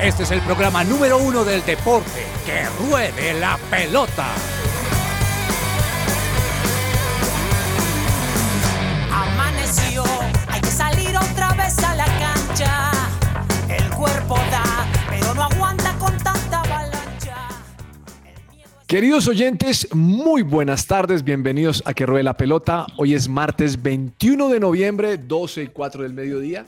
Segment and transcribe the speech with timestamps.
[0.00, 2.24] Este es el programa número uno del deporte.
[2.46, 4.28] ¡Que ruede la pelota!
[9.12, 10.04] Amaneció,
[10.46, 12.92] hay que salir otra vez a la cancha.
[13.68, 17.48] El cuerpo da, pero no aguanta con tanta avalancha.
[18.86, 22.86] Queridos oyentes, muy buenas tardes, bienvenidos a Que Ruede la Pelota.
[22.98, 26.66] Hoy es martes 21 de noviembre, 12 y 4 del mediodía.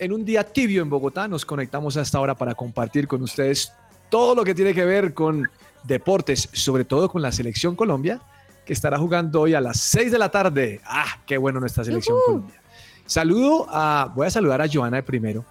[0.00, 3.72] En un día tibio en Bogotá nos conectamos a esta hora para compartir con ustedes
[4.08, 5.50] todo lo que tiene que ver con
[5.82, 8.20] deportes, sobre todo con la selección Colombia,
[8.64, 10.80] que estará jugando hoy a las 6 de la tarde.
[10.84, 12.62] Ah, qué bueno nuestra selección Colombia.
[13.06, 15.44] Saludo a, voy a saludar a Joana de primero.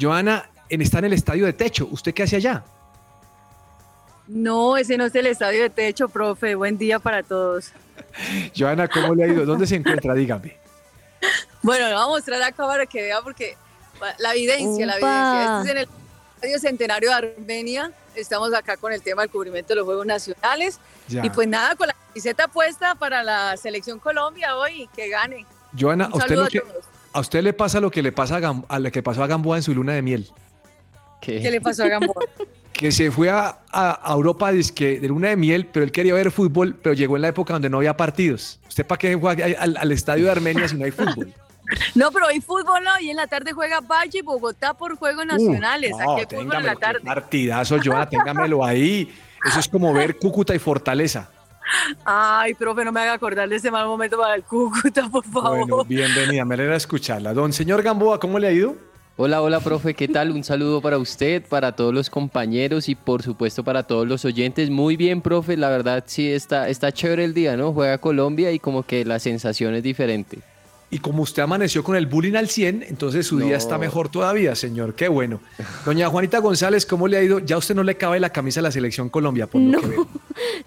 [0.00, 1.86] Joana en, está en el estadio de techo.
[1.88, 2.64] ¿Usted qué hace allá?
[4.26, 6.56] No, ese no es el estadio de techo, profe.
[6.56, 7.70] Buen día para todos.
[8.56, 9.46] Joana, ¿cómo le ha ido?
[9.46, 10.12] ¿Dónde se encuentra?
[10.16, 10.56] Dígame.
[11.62, 13.56] Bueno, le voy a mostrar acá para que vea porque
[14.18, 15.58] la evidencia, la evidencia.
[15.58, 15.88] Este es en el
[16.36, 17.92] Estadio Centenario de Armenia.
[18.14, 20.78] Estamos acá con el tema del cubrimiento de los Juegos Nacionales.
[21.08, 21.24] Ya.
[21.24, 25.46] Y pues nada, con la camiseta puesta para la Selección Colombia hoy, que gane.
[25.78, 26.84] Joana, Un ¿a usted, lo a que, todos.
[27.12, 29.26] a usted le pasa lo que le pasa a, Gam- a lo que pasó a
[29.26, 30.30] Gamboa en su luna de miel.
[31.20, 32.22] ¿Qué le pasó a Gamboa?
[32.72, 33.58] que se fue a,
[34.06, 37.28] Europa dizque, de luna de miel, pero él quería ver fútbol, pero llegó en la
[37.28, 38.60] época donde no había partidos.
[38.68, 41.32] ¿Usted para qué fue al estadio de Armenia si no hay fútbol?
[41.94, 45.26] No, pero hoy fútbol no, y en la tarde juega Valle y Bogotá por Juegos
[45.26, 45.92] Nacionales.
[45.92, 47.00] Uh, no, Aquí hay fútbol en la tarde.
[47.00, 49.12] Partidazo, Joana, téngamelo ahí.
[49.44, 51.30] Eso es como ver Cúcuta y Fortaleza.
[52.04, 55.58] Ay, profe, no me haga acordar de ese mal momento para el Cúcuta, por favor.
[55.58, 57.34] Bueno, bienvenida, me alegra escucharla.
[57.34, 58.76] Don señor Gamboa, ¿cómo le ha ido?
[59.18, 60.30] Hola, hola, profe, ¿qué tal?
[60.30, 64.68] Un saludo para usted, para todos los compañeros y por supuesto para todos los oyentes.
[64.68, 67.72] Muy bien, profe, la verdad sí está, está chévere el día, ¿no?
[67.72, 70.40] Juega Colombia y como que la sensación es diferente.
[70.88, 74.54] Y como usted amaneció con el bullying al 100, entonces su día está mejor todavía,
[74.54, 74.94] señor.
[74.94, 75.40] Qué bueno.
[75.84, 77.40] Doña Juanita González, ¿cómo le ha ido?
[77.40, 79.80] Ya usted no le cabe la camisa a la selección Colombia, por lo No.
[79.80, 80.06] que veo.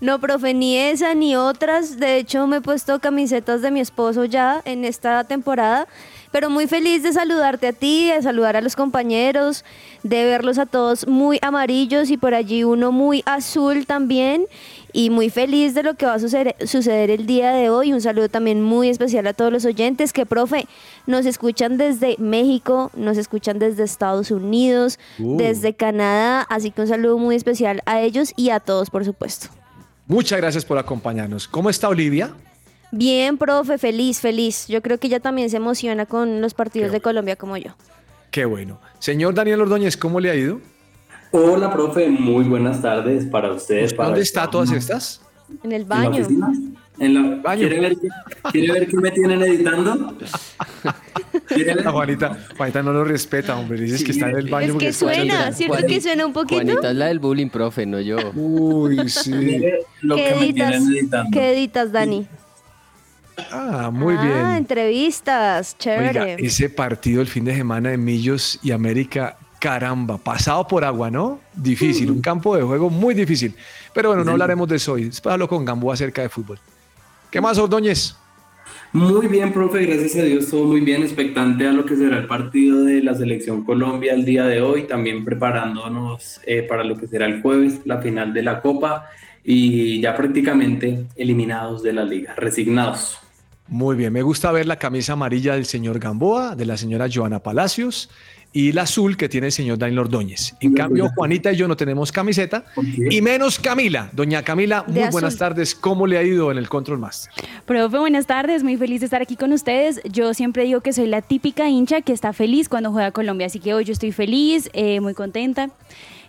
[0.02, 2.00] No, profe, ni esa ni otras.
[2.00, 5.88] De hecho, me he puesto camisetas de mi esposo ya en esta temporada.
[6.32, 9.66] Pero muy feliz de saludarte a ti, de saludar a los compañeros,
[10.04, 14.46] de verlos a todos muy amarillos y por allí uno muy azul también.
[14.92, 17.94] Y muy feliz de lo que va a suceder, suceder el día de hoy.
[17.94, 20.66] Un saludo también muy especial a todos los oyentes que, profe,
[21.06, 25.38] nos escuchan desde México, nos escuchan desde Estados Unidos, Uh.
[25.38, 26.42] desde Canadá.
[26.50, 29.48] Así que un saludo muy especial a ellos y a todos, por supuesto.
[30.08, 31.48] Muchas gracias por acompañarnos.
[31.48, 32.32] ¿Cómo está Olivia?
[32.92, 34.68] Bien, profe, feliz, feliz.
[34.68, 37.72] Yo creo que ella también se emociona con los partidos Qué de Colombia como yo.
[38.32, 38.80] Qué bueno.
[39.00, 40.60] Señor Daniel Ordóñez, ¿cómo le ha ido?
[41.32, 43.94] Hola, profe, muy buenas tardes para ustedes.
[43.94, 45.22] para ¿Dónde está todas estas?
[45.64, 46.28] En el ¿En la baño.
[47.00, 47.60] ¿En la- Baño.
[47.62, 47.96] ¿Quiere, ver,
[48.52, 50.18] ¿Quiere ver qué me tienen editando?
[51.84, 53.82] La Juanita, Juanita no lo respeta, hombre.
[53.82, 54.74] Dices que está en el baño.
[54.74, 56.62] Es que suena, ¿cierto que suena un poquito?
[56.62, 58.18] Juanita es la del bullying, profe, no yo.
[58.36, 59.32] Uy, sí.
[60.02, 60.70] Lo ¿Qué que me editas?
[60.72, 61.30] tienen editando.
[61.32, 62.28] ¿Qué editas, Dani?
[63.52, 64.48] Ah, muy ah, bien.
[64.58, 66.46] entrevistas, Oiga, chévere.
[66.46, 71.40] ese partido el fin de semana de Millos y América, caramba, pasado por agua, ¿no?
[71.54, 73.54] Difícil, un campo de juego muy difícil.
[73.94, 75.06] Pero bueno, no hablaremos de eso hoy.
[75.06, 76.60] Después hablo con Gamboa acerca de fútbol.
[77.30, 78.16] ¿Qué más, Ordóñez?
[78.92, 82.26] Muy bien, profe, gracias a Dios, todo muy bien, expectante a lo que será el
[82.26, 87.08] partido de la Selección Colombia el día de hoy, también preparándonos eh, para lo que
[87.08, 89.08] será el jueves, la final de la Copa
[89.44, 93.20] y ya prácticamente eliminados de la liga, resignados.
[93.70, 97.40] Muy bien, me gusta ver la camisa amarilla del señor Gamboa, de la señora Joana
[97.40, 98.10] Palacios
[98.52, 100.56] y la azul que tiene el señor Daniel Ordóñez.
[100.60, 102.66] En cambio, Juanita y yo no tenemos camiseta
[103.12, 104.10] y menos Camila.
[104.12, 105.40] Doña Camila, De muy buenas azul.
[105.40, 105.76] tardes.
[105.76, 107.32] ¿Cómo le ha ido en el Control Master?
[107.68, 110.02] Profe, buenas tardes, muy feliz de estar aquí con ustedes.
[110.12, 113.60] Yo siempre digo que soy la típica hincha que está feliz cuando juega Colombia, así
[113.60, 115.70] que hoy yo estoy feliz, eh, muy contenta.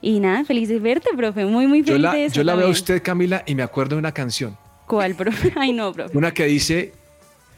[0.03, 2.55] Y nada, feliz de verte, profe, muy, muy Yo feliz la, de eso yo la
[2.55, 4.59] veo a usted, Camila, y me acuerdo de una canción.
[4.87, 5.53] ¿Cuál, profe?
[5.57, 6.17] Ay, no, profe.
[6.17, 6.93] Una que dice,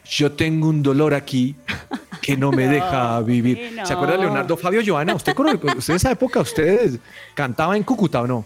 [0.05, 1.55] yo tengo un dolor aquí
[2.21, 3.73] que no me deja vivir.
[3.73, 3.85] no.
[3.85, 5.15] ¿Se acuerda de Leonardo Fabio Joana?
[5.15, 6.99] ¿Usted, usted en esa época, usted
[7.33, 8.45] cantaba en Cúcuta o no?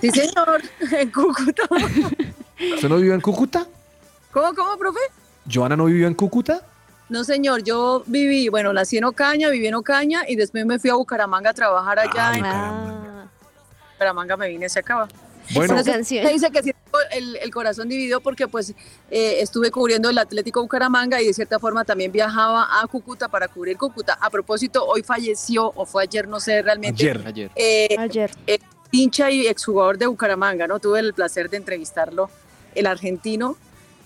[0.00, 0.62] Sí, señor,
[0.92, 1.62] en Cúcuta.
[2.74, 3.66] ¿Usted no vivió en Cúcuta?
[4.30, 5.00] ¿Cómo, cómo, profe?
[5.50, 6.62] ¿Joana no vivió en Cúcuta?
[7.08, 10.90] No, señor, yo viví, bueno, nací en Ocaña, viví en Ocaña y después me fui
[10.90, 12.28] a Bucaramanga a trabajar allá.
[12.28, 13.24] Ay, en Ah,
[13.94, 15.08] Bucaramanga me vine, se acaba.
[15.54, 16.26] Bueno, canción.
[16.26, 16.72] se dice que sí,
[17.12, 18.70] el, el corazón dividió porque pues
[19.10, 23.48] eh, estuve cubriendo el Atlético Bucaramanga y de cierta forma también viajaba a Cúcuta para
[23.48, 24.18] cubrir Cúcuta.
[24.20, 27.26] A propósito, hoy falleció o fue ayer, no sé realmente, ayer.
[27.26, 27.50] Ayer.
[27.56, 28.30] eh, ayer.
[28.90, 30.80] hincha y exjugador de Bucaramanga, ¿no?
[30.80, 32.30] Tuve el placer de entrevistarlo,
[32.74, 33.56] el argentino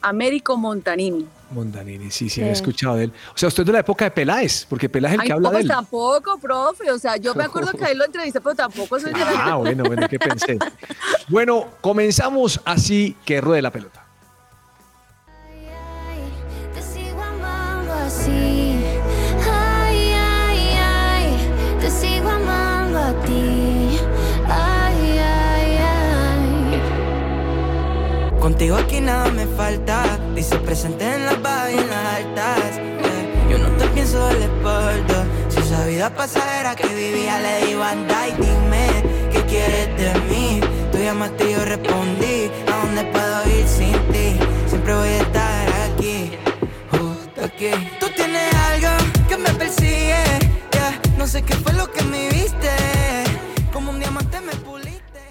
[0.00, 1.26] Américo Montanini.
[1.52, 2.40] Mondanini, sí, sí, Sí.
[2.42, 3.12] he escuchado de él.
[3.34, 5.30] O sea, usted es de la época de Peláez, porque Peláez es el Ay, que
[5.30, 5.68] no, habla de pues él.
[5.70, 6.90] tampoco, profe.
[6.90, 9.44] O sea, yo me acuerdo que a él lo entrevisté, pero tampoco soy de la
[9.52, 10.58] Ah, bueno, bueno, ¿qué pensé?
[11.28, 14.04] Bueno, comenzamos así que ruede la pelota.
[16.74, 18.84] Te sigo amando así.
[19.50, 21.36] Ay, ay, ay.
[21.80, 23.98] Te sigo amando a ti.
[24.48, 26.80] Ay, ay, ay.
[28.40, 30.18] Contigo aquí nada me falta.
[30.42, 32.74] Dice presente en las y las altas.
[32.74, 33.48] yeah.
[33.48, 35.24] Yo no te pienso de la espalda.
[35.48, 38.88] Si esa vida pasajera que vivía le digo anda y dime
[39.30, 40.60] qué quieres de mí.
[40.90, 42.50] Tú llamaste y yo respondí.
[42.66, 44.36] ¿A dónde puedo ir sin ti?
[44.66, 46.32] Siempre voy a estar aquí,
[46.90, 47.70] justo aquí.
[48.00, 48.88] Tú tienes algo
[49.28, 50.24] que me persigue.
[50.72, 51.00] yeah.
[51.18, 52.68] No sé qué fue lo que me viste.
[53.72, 55.22] Como un diamante me puliste.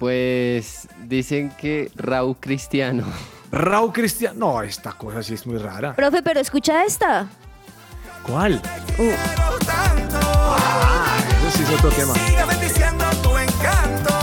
[0.00, 3.04] Pues dicen que Raúl Cristiano.
[3.52, 4.54] Raúl Cristiano.
[4.54, 5.94] No, esta cosa sí es muy rara.
[5.94, 7.28] Profe, pero escucha esta.
[8.26, 8.62] ¿Cuál?
[8.98, 9.12] Uh,
[10.52, 12.14] Ah, eso sí es otro tema.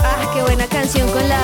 [0.02, 1.38] ah, qué buena canción con la...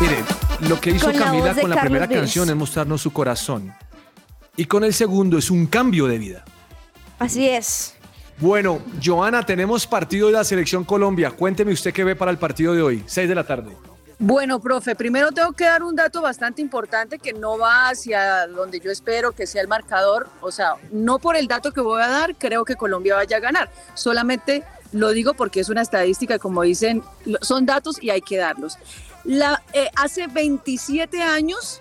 [0.00, 0.24] Mire,
[0.68, 3.72] lo que hizo Con Camila con la Carlos primera canción es mostrarnos su corazón.
[4.56, 6.44] Y con el segundo es un cambio de vida.
[7.20, 7.94] Así es.
[8.38, 11.30] Bueno, Joana, tenemos partido de la Selección Colombia.
[11.30, 13.76] Cuénteme usted qué ve para el partido de hoy, 6 de la tarde.
[14.18, 18.80] Bueno, profe, primero tengo que dar un dato bastante importante que no va hacia donde
[18.80, 20.28] yo espero que sea el marcador.
[20.40, 23.40] O sea, no por el dato que voy a dar, creo que Colombia vaya a
[23.40, 23.70] ganar.
[23.94, 27.02] Solamente lo digo porque es una estadística, como dicen,
[27.40, 28.78] son datos y hay que darlos.
[29.24, 31.80] La, eh, hace 27 años,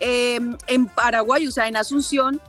[0.00, 2.40] eh, en Paraguay, o sea, en Asunción,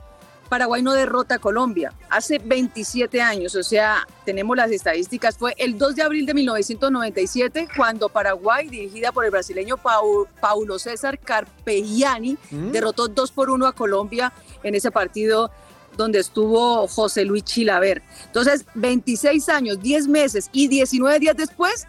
[0.48, 1.92] Paraguay no derrota a Colombia.
[2.08, 5.36] Hace 27 años, o sea, tenemos las estadísticas.
[5.36, 10.78] Fue el 2 de abril de 1997 cuando Paraguay, dirigida por el brasileño Pau- Paulo
[10.78, 12.36] César Carpegiani,
[12.72, 14.32] derrotó 2 por 1 a Colombia
[14.62, 15.50] en ese partido
[15.96, 18.02] donde estuvo José Luis Chilaver.
[18.26, 21.86] Entonces, 26 años, 10 meses y 19 días después,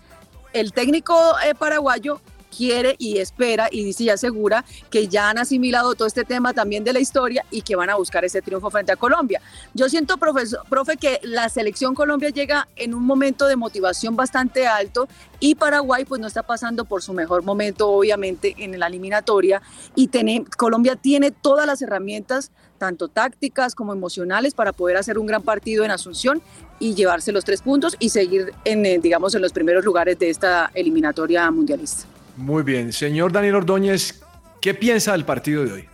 [0.54, 2.22] el técnico eh, paraguayo
[2.58, 6.84] quiere y espera y dice y asegura que ya han asimilado todo este tema también
[6.84, 9.42] de la historia y que van a buscar ese triunfo frente a Colombia.
[9.76, 14.66] Yo siento, profesor, profe, que la selección Colombia llega en un momento de motivación bastante
[14.66, 15.08] alto
[15.40, 19.62] y Paraguay pues no está pasando por su mejor momento, obviamente, en la eliminatoria
[19.96, 25.28] y tiene- Colombia tiene todas las herramientas, tanto tácticas como emocionales, para poder hacer un
[25.28, 26.42] gran partido en Asunción
[26.80, 30.30] y llevarse los tres puntos y seguir en, eh, digamos, en los primeros lugares de
[30.30, 32.06] esta eliminatoria mundialista.
[32.38, 32.94] Muy bien.
[32.94, 34.22] Señor Daniel Ordóñez,
[34.62, 35.86] ¿qué piensa del partido de hoy?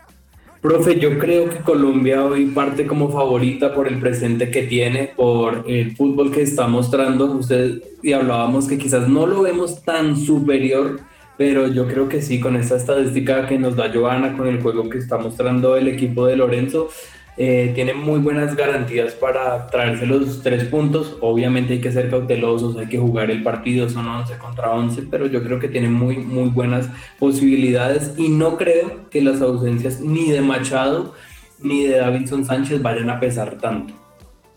[0.62, 5.66] Profe, yo creo que Colombia hoy parte como favorita por el presente que tiene, por
[5.68, 7.26] el fútbol que está mostrando.
[7.26, 11.02] Usted y hablábamos que quizás no lo vemos tan superior,
[11.38, 14.90] pero yo creo que sí, con esta estadística que nos da Joana, con el juego
[14.90, 16.90] que está mostrando el equipo de Lorenzo,
[17.36, 21.18] eh, tiene muy buenas garantías para traerse los tres puntos.
[21.22, 25.26] Obviamente hay que ser cautelosos, hay que jugar el partido, son 11 contra 11, pero
[25.28, 30.32] yo creo que tiene muy, muy buenas posibilidades y no creo que las ausencias ni
[30.32, 31.14] de Machado
[31.60, 34.03] ni de Davinson Sánchez vayan a pesar tanto.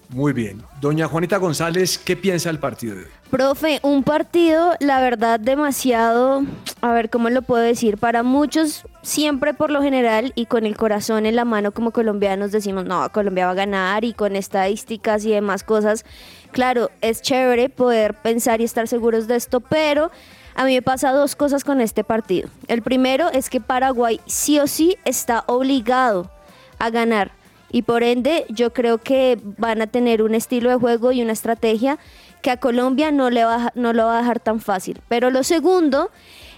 [0.08, 0.62] Muy bien.
[0.80, 3.08] Doña Juanita González, ¿qué piensa del partido de hoy?
[3.30, 6.44] Profe, un partido, la verdad, demasiado,
[6.80, 10.76] a ver cómo lo puedo decir, para muchos siempre por lo general y con el
[10.76, 15.24] corazón en la mano como colombianos decimos, no, Colombia va a ganar y con estadísticas
[15.24, 16.04] y demás cosas.
[16.52, 20.12] Claro, es chévere poder pensar y estar seguros de esto, pero
[20.54, 22.48] a mí me pasa dos cosas con este partido.
[22.68, 26.30] El primero es que Paraguay sí o sí está obligado
[26.78, 27.32] a ganar.
[27.76, 31.34] Y por ende, yo creo que van a tener un estilo de juego y una
[31.34, 31.98] estrategia
[32.40, 35.02] que a Colombia no le va no lo va a dejar tan fácil.
[35.08, 36.10] Pero lo segundo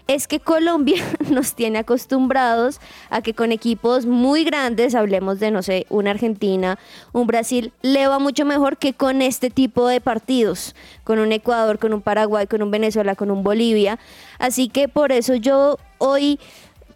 [0.07, 5.65] es que Colombia nos tiene acostumbrados a que con equipos muy grandes, hablemos de, no
[5.65, 6.79] sé, una Argentina,
[7.13, 11.81] un Brasil, le va mucho mejor que con este tipo de partidos, con un Ecuador,
[11.81, 13.99] con un Paraguay, con un Venezuela, con un Bolivia.
[14.39, 16.39] Así que por eso yo hoy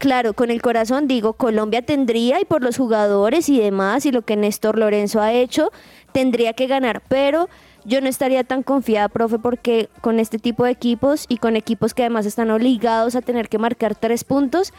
[0.02, 4.22] claro, con el corazón digo, Colombia tendría y por los jugadores y demás y lo
[4.22, 5.70] que Néstor Lorenzo ha hecho,
[6.10, 7.48] tendría que ganar, pero
[7.84, 11.94] yo no estaría tan confiada, profe, porque con este tipo de equipos y con equipos
[11.94, 14.72] que además están obligados a tener que marcar tres puntos,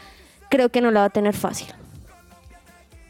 [0.50, 1.68] creo que no la va a tener fácil.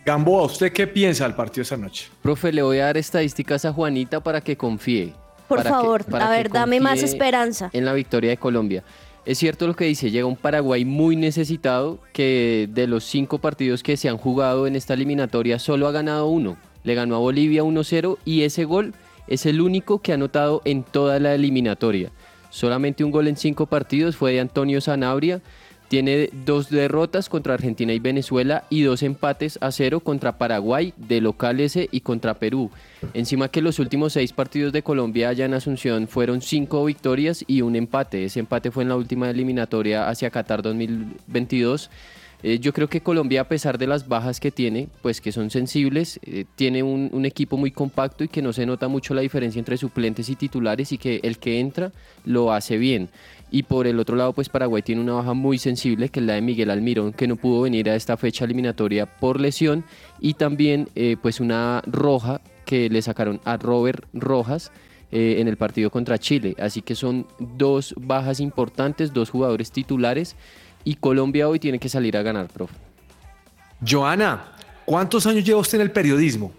[0.06, 2.08] Gamboa, ¿usted qué piensa del partido esta noche?
[2.22, 5.14] Profe, le voy a dar estadísticas a Juanita para que confíe.
[5.48, 7.70] Por que- favor, para a que ver, dame más esperanza.
[7.72, 8.84] En la victoria de Colombia.
[9.26, 13.82] Es cierto lo que dice, llega un Paraguay muy necesitado que de los cinco partidos
[13.82, 16.58] que se han jugado en esta eliminatoria solo ha ganado uno.
[16.82, 18.92] Le ganó a Bolivia 1-0 y ese gol
[19.26, 22.10] es el único que ha anotado en toda la eliminatoria.
[22.50, 25.40] Solamente un gol en cinco partidos fue de Antonio Sanabria.
[25.88, 31.20] Tiene dos derrotas contra Argentina y Venezuela y dos empates a cero contra Paraguay, de
[31.20, 32.70] local ese y contra Perú.
[33.12, 37.60] Encima que los últimos seis partidos de Colombia allá en Asunción fueron cinco victorias y
[37.60, 38.24] un empate.
[38.24, 41.90] Ese empate fue en la última eliminatoria hacia Qatar 2022.
[42.46, 45.48] Eh, yo creo que Colombia, a pesar de las bajas que tiene, pues que son
[45.48, 49.58] sensibles, eh, tiene un, equipo muy compacto y que no se nota mucho la diferencia
[49.58, 51.90] entre suplentes y titulares y que el que entra
[52.26, 53.08] lo hace bien.
[53.50, 56.34] Y por el otro lado, pues Paraguay tiene una baja muy sensible, que es la
[56.34, 59.82] de Miguel Almirón, que no pudo venir a esta fecha eliminatoria por lesión,
[60.20, 64.70] y también eh, pues una roja que le sacaron a Robert Rojas
[65.16, 66.56] en el partido contra Chile.
[66.58, 70.34] Así que son dos bajas importantes, dos jugadores titulares,
[70.84, 72.74] y Colombia hoy tiene que salir a ganar, profe.
[73.86, 74.52] Joana,
[74.84, 76.52] ¿cuántos años lleva usted en el periodismo?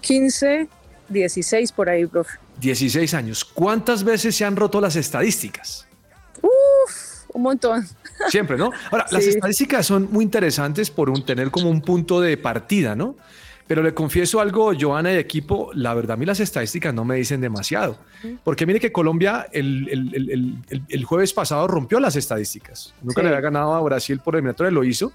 [0.00, 0.68] 15,
[1.08, 2.38] 16 por ahí, profe.
[2.60, 3.44] 16 años.
[3.44, 5.86] ¿Cuántas veces se han roto las estadísticas?
[6.40, 7.86] Uf, un montón.
[8.28, 8.70] Siempre, ¿no?
[8.90, 13.16] Ahora, las estadísticas son muy interesantes por un, tener como un punto de partida, ¿no?
[13.66, 17.16] Pero le confieso algo, Joana y equipo, la verdad a mí las estadísticas no me
[17.16, 17.96] dicen demasiado.
[18.44, 20.14] Porque mire que Colombia el, el-
[20.68, 22.94] el- el- jueves pasado rompió las estadísticas.
[23.02, 23.22] Nunca Sí.
[23.22, 25.12] le había ganado a Brasil por eliminatoria, lo hizo.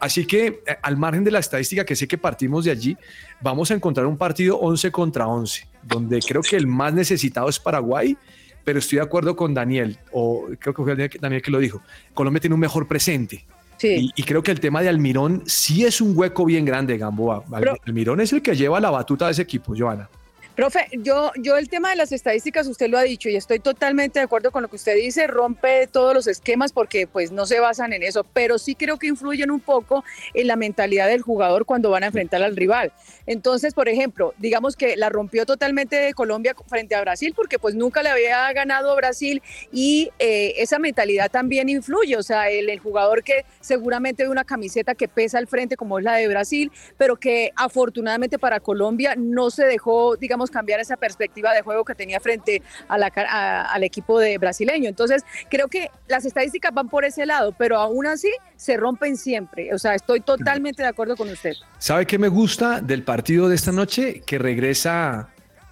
[0.00, 2.96] Así que eh, al margen de la estadística, que sé que partimos de allí,
[3.40, 7.60] vamos a encontrar un partido 11 contra 11, donde creo que el más necesitado es
[7.60, 8.16] Paraguay,
[8.64, 11.82] pero estoy de acuerdo con Daniel, o creo que fue Daniel que lo dijo.
[12.14, 13.44] Colombia tiene un mejor presente.
[13.82, 14.12] Sí.
[14.16, 17.42] Y, y creo que el tema de Almirón sí es un hueco bien grande, Gamboa.
[17.58, 20.08] Pero- Almirón es el que lleva la batuta de ese equipo, Joana.
[20.54, 24.18] Profe, yo, yo el tema de las estadísticas, usted lo ha dicho y estoy totalmente
[24.18, 27.58] de acuerdo con lo que usted dice, rompe todos los esquemas porque pues no se
[27.58, 30.04] basan en eso, pero sí creo que influyen un poco
[30.34, 32.92] en la mentalidad del jugador cuando van a enfrentar al rival.
[33.26, 37.74] Entonces, por ejemplo, digamos que la rompió totalmente de Colombia frente a Brasil porque pues
[37.74, 39.40] nunca le había ganado Brasil
[39.72, 44.44] y eh, esa mentalidad también influye, o sea, el, el jugador que seguramente ve una
[44.44, 49.14] camiseta que pesa al frente como es la de Brasil, pero que afortunadamente para Colombia
[49.16, 53.26] no se dejó, digamos, cambiar esa perspectiva de juego que tenía frente a la, ca-
[53.28, 54.88] a- al equipo de brasileño.
[54.88, 59.74] Entonces, creo que las estadísticas van por ese lado, pero aún así se rompen siempre.
[59.74, 61.54] O sea, estoy totalmente de acuerdo con usted.
[61.78, 64.22] ¿Sabe qué me gusta del partido de esta noche?
[64.24, 65.28] Que regresa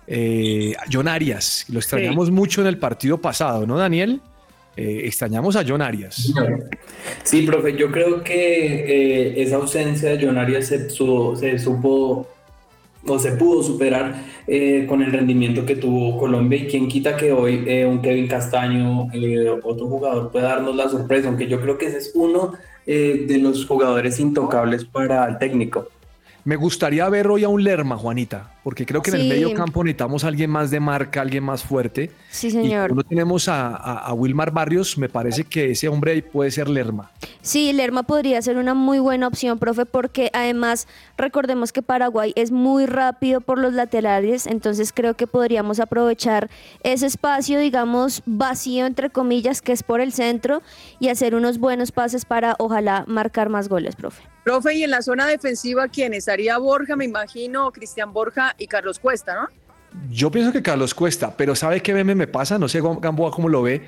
[0.07, 1.67] eh, John Arias.
[1.69, 4.21] Lo extrañamos mucho en el partido pasado, ¿no, Daniel?
[4.77, 6.33] Eh, extrañamos a John Arias.
[7.25, 12.29] Sí, profe, yo creo que eh, esa ausencia de John Arias se, su- se supo
[13.07, 17.33] o se pudo superar eh, con el rendimiento que tuvo Colombia y quien quita que
[17.33, 21.79] hoy eh, un Kevin Castaño, eh, otro jugador, pueda darnos la sorpresa, aunque yo creo
[21.79, 22.53] que ese es uno
[22.87, 25.89] eh, de los jugadores intocables para el técnico.
[26.45, 29.85] Me gustaría ver hoy a un Lerma, Juanita, porque creo que en el medio campo
[29.85, 32.11] necesitamos a alguien más de marca, alguien más fuerte.
[32.31, 32.89] Sí, Y señor.
[32.89, 36.69] cuando tenemos a, a- a Wilmar Barrios, me parece que ese hombre ahí puede ser
[36.69, 37.11] Lerma.
[37.43, 42.51] Sí, Lerma podría ser una muy buena opción, profe, porque además recordemos que Paraguay es
[42.51, 46.49] muy rápido por los laterales, entonces creo que podríamos aprovechar
[46.83, 50.63] ese espacio, digamos, vacío, entre comillas, que es por el centro
[51.01, 54.23] y hacer unos buenos pases para, ojalá, marcar más goles, profe.
[54.45, 56.15] Profe, y en la zona defensiva, ¿quién?
[56.15, 59.49] Estaría Borja, me imagino, Cristian Borja y Carlos Cuesta, ¿no?
[60.11, 62.59] Yo pienso que Carlos Cuesta, pero ¿sabe qué meme me pasa?
[62.59, 63.83] No sé Gamboa cómo lo ve,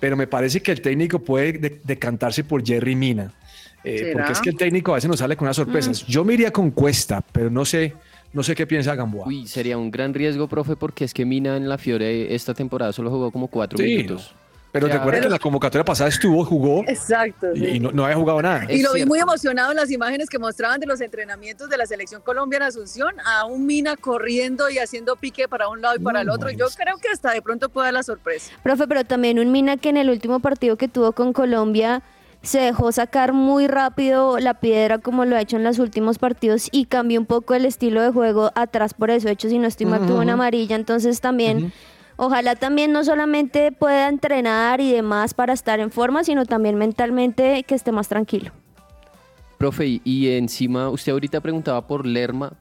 [0.00, 3.32] pero me parece que el técnico puede de- decantarse por Jerry Mina.
[3.84, 6.04] Eh, porque es que el técnico a veces nos sale con unas sorpresas.
[6.06, 7.92] Yo me iría con Cuesta, pero no sé,
[8.32, 9.26] no sé qué piensa Gamboa.
[9.26, 12.92] Uy, sería un gran riesgo, profe, porque es que Mina en la Fiore esta temporada
[12.92, 14.34] solo jugó como cuatro Sí, minutos.
[14.74, 17.46] Pero te acuerdas que la convocatoria pasada estuvo, jugó Exacto.
[17.54, 17.64] sí.
[17.64, 18.66] y, y no, no había jugado nada.
[18.68, 21.86] Y lo vi muy emocionado en las imágenes que mostraban de los entrenamientos de la
[21.86, 26.22] selección colombiana Asunción, a un Mina corriendo y haciendo pique para un lado y para
[26.22, 26.50] el otro.
[26.50, 28.50] Yo creo que hasta de pronto puede dar la sorpresa.
[28.64, 32.02] Profe, pero también un Mina que en el último partido que tuvo con Colombia
[32.42, 36.68] se dejó sacar muy rápido la piedra como lo ha hecho en los últimos partidos
[36.72, 39.28] y cambió un poco el estilo de juego atrás por eso.
[39.28, 41.72] De hecho, si no estoy mal, tuvo una amarilla, entonces también...
[42.16, 47.64] Ojalá también no solamente pueda entrenar y demás para estar en forma, sino también mentalmente
[47.64, 48.52] que esté más tranquilo.
[49.58, 52.52] Profe, y- encima usted ahorita preguntaba por Lerma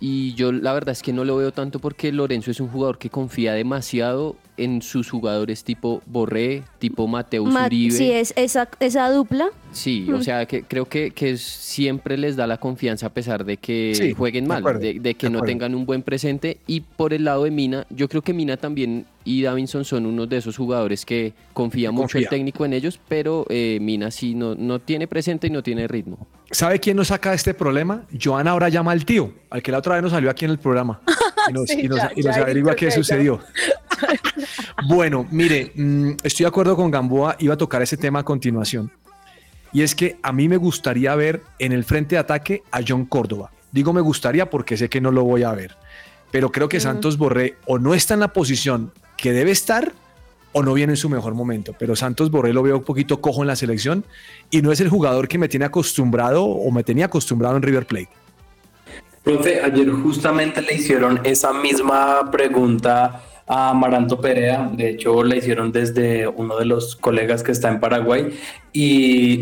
[0.00, 2.98] y yo la verdad es que no lo veo tanto porque Lorenzo es un jugador
[2.98, 7.90] que confía demasiado en sus jugadores tipo Borré, tipo Mateus Ma- Uribe.
[7.94, 9.48] sí, es esa, esa dupla.
[9.72, 10.22] Sí, o Mm.
[10.22, 14.12] sea, que creo que, que siempre les da la confianza a pesar de que Sí,
[14.12, 16.58] jueguen de mal, acuerdo, de, de que de no tengan un buen presente.
[16.68, 20.28] Y por el lado de Mina, yo creo que Mina también y Davinson son unos
[20.28, 24.54] de esos jugadores que confía mucho el técnico en ellos, pero eh, Mina sí no,
[24.54, 26.26] no tiene presente y no tiene ritmo.
[26.52, 28.04] ¿Sabe quién nos saca de este problema?
[28.22, 30.58] Joana ahora llama al tío, al que la otra vez nos salió aquí en el
[30.58, 31.00] programa.
[31.48, 33.40] Y nos, Sí, y nos- ya- y nos ya averigua visto qué sucedió.
[34.88, 38.90] bueno, mire, mm, estoy de acuerdo con Gamboa, iba a tocar ese tema a continuación.
[39.72, 43.04] Y es que a mí me gustaría ver en el frente de ataque a John
[43.06, 43.50] Córdoba.
[43.72, 45.76] Digo me gustaría porque sé que no lo voy a ver.
[46.30, 49.92] Pero creo que Santos Borré o no está en la posición que debe estar
[50.52, 51.74] o no viene en su mejor momento.
[51.78, 54.04] Pero Santos Borré lo veo un poquito cojo en la selección
[54.50, 57.86] y no es el jugador que me tiene acostumbrado o me tenía acostumbrado en River
[57.86, 58.08] Plate.
[59.24, 65.72] Profe, ayer justamente le hicieron esa misma pregunta a Amaranto Perea, de hecho la hicieron
[65.72, 68.38] desde uno de los colegas que está en Paraguay
[68.74, 69.40] y,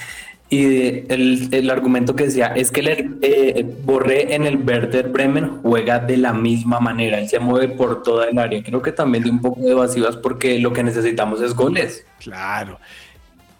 [0.50, 0.64] y
[1.10, 5.98] el, el argumento que decía es que el eh, Borré en el Werder Bremen juega
[5.98, 9.30] de la misma manera, él se mueve por toda el área, creo que también de
[9.30, 12.04] un poco de evasivas porque lo que necesitamos es goles.
[12.18, 12.78] Claro.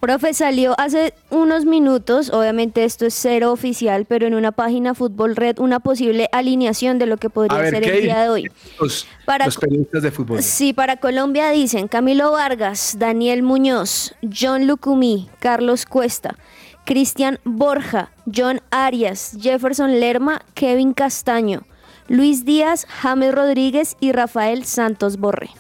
[0.02, 5.37] Profe, salió hace unos minutos, obviamente esto es cero oficial, pero en una página Fútbol
[5.37, 8.50] Red una posible alineación de lo que podría ver, ser ¿qué el día de hoy.
[8.80, 10.42] Los, Para los periodistas de fútbol.
[10.42, 16.37] Sí, para Colombia dicen Camilo Vargas, Daniel Muñoz, John Lucumí, Carlos Cuesta,
[16.85, 21.62] Cristian Borja, John Arias, Jefferson Lerma, Kevin Castaño,
[22.09, 25.50] Luis Díaz, James Rodríguez y Rafael Santos Borré.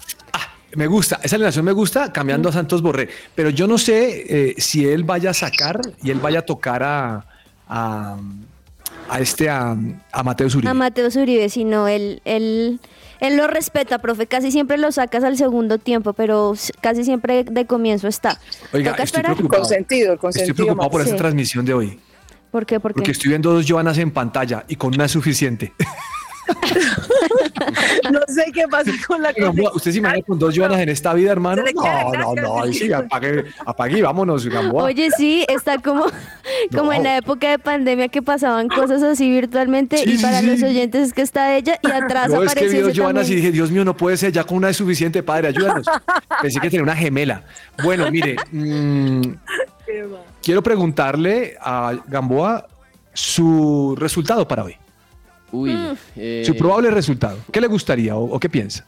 [0.76, 3.08] Me gusta, esa alineación me gusta, cambiando a Santos Borré.
[3.34, 6.82] Pero yo no sé eh, si él vaya a sacar y él vaya a tocar
[6.82, 7.26] a,
[7.68, 8.16] a,
[9.08, 9.76] a este, a,
[10.12, 10.70] a Mateus Uribe.
[10.70, 12.80] A Mateus Uribe, si no, él, él,
[13.20, 14.26] él lo respeta, profe.
[14.26, 18.38] Casi siempre lo sacas al segundo tiempo, pero casi siempre de comienzo está.
[18.72, 19.34] Oiga, Toca estoy esperar.
[19.36, 19.62] preocupado.
[19.62, 20.54] Consentido, Estoy consentido.
[20.56, 21.08] preocupado por Sí.
[21.08, 22.00] esta transmisión de hoy.
[22.50, 22.80] ¿Por qué?
[22.80, 22.96] ¿Por qué?
[22.96, 25.72] Porque estoy viendo dos Joanas en pantalla y con una es suficiente.
[28.12, 29.70] No sé qué pasa con la conexión.
[29.74, 31.62] ¿Usted se imagina con dos Joanas en esta vida, hermano?
[31.74, 32.62] No, no, no.
[32.62, 34.84] ahí Sí, apague, apague y vámonos, Gamboa.
[34.84, 36.06] Oye, sí, está como,
[36.74, 40.40] como en la época de pandemia que pasaban cosas así virtualmente Sí, y sí, para
[40.40, 40.46] sí.
[40.46, 43.36] los oyentes es que está ella y atrás No, es que apareció vi Joanas y
[43.36, 45.86] dije, Dios mío, no puede ser, ya con una es suficiente, padre, ayúdanos.
[46.40, 47.44] Pensé que tenía una gemela.
[47.82, 49.20] Bueno, mire, mm,
[50.42, 52.66] quiero preguntarle a Gamboa
[53.14, 54.76] su resultado para hoy,
[55.52, 55.96] Uy, Mm.
[56.16, 57.38] eh, su probable resultado.
[57.52, 58.84] ¿Qué le gustaría o, o qué piensa?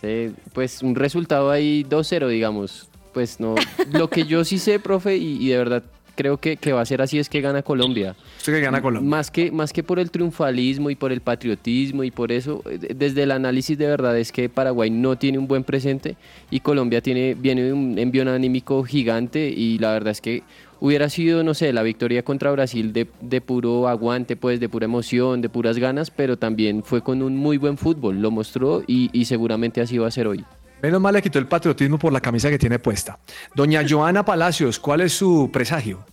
[0.00, 2.88] sé, pues un resultado ahí 2-0, digamos.
[3.12, 3.56] Pues no,
[3.92, 5.82] lo que yo sí sé, profe, y, y de verdad
[6.14, 8.14] creo que, que va a ser así es que gana Colombia.
[8.38, 9.08] Usted que gana Colombia.
[9.08, 12.78] Más que, más que por el triunfalismo y por el patriotismo y por eso, eh,
[12.78, 16.16] de- desde el análisis de verdad es que Paraguay no tiene un buen presente
[16.50, 20.42] y Colombia tiene, viene de un envío anímico gigante y la verdad es que
[20.80, 24.84] hubiera sido, no sé, la victoria contra Brasil de, de puro aguante, pues de pura
[24.84, 29.10] emoción, de puras ganas, pero también fue con un muy buen fútbol, lo mostró y,
[29.12, 30.44] y seguramente así va a ser hoy.
[30.82, 33.18] Menos mal le quitó el patriotismo por la camisa que tiene puesta.
[33.54, 36.04] Doña Joana Palacios, ¿cuál es su presagio?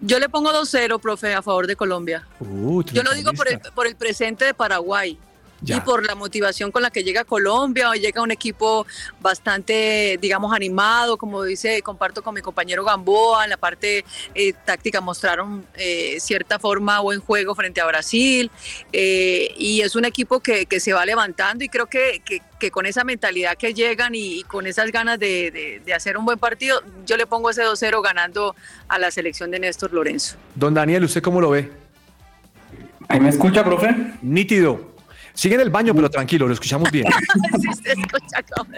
[0.00, 2.26] Yo le pongo 2-0, profe, a favor de Colombia.
[2.40, 5.18] Uh, Yo lo digo por el, por el presente de Paraguay
[5.60, 5.76] Ya.
[5.76, 7.88] y por la motivación con la que llega Colombia.
[7.88, 8.86] Hoy llega un equipo
[9.20, 13.44] bastante, digamos, animado, como dice, comparto con mi compañero Gamboa.
[13.44, 18.50] En la parte eh, táctica mostraron eh, cierta forma, buen juego frente a Brasil.
[18.92, 22.70] eh, y es un equipo que, que se va levantando y creo que, que- que
[22.70, 26.24] con esa mentalidad que llegan y, y con esas ganas de, de- de hacer un
[26.24, 28.54] buen partido, yo le pongo ese 2-0 ganando
[28.88, 30.36] a la selección de Néstor Lorenzo.
[30.54, 31.70] Don Daniel, ¿usted cómo lo ve?
[33.08, 33.94] ¿Ahí me escucha, profe?
[34.22, 34.93] Nítido.
[35.34, 37.06] Sigue en el baño, pero tranquilo, lo escuchamos bien.
[37.60, 38.70] Sí, se escucha como-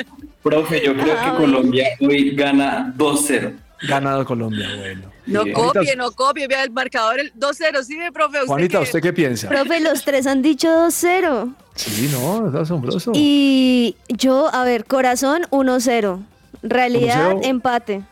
[0.42, 3.52] Profe, yo creo que Colombia hoy gana 2-0.
[3.88, 5.02] Ganado Colombia, bueno.
[5.26, 5.52] No Sí.
[5.52, 8.38] copie, no copie, vea el marcador, el 2-0, sí, profe.
[8.38, 8.84] ¿usted Juanita, qué?
[8.84, 9.48] ¿usted qué piensa?
[9.48, 11.54] Profe, los tres han dicho 2-0.
[11.74, 13.12] Sí, no, es asombroso.
[13.14, 16.20] Y yo, a ver, corazón 1-0.
[16.62, 17.40] Realidad, 1-0.
[17.44, 18.02] empate.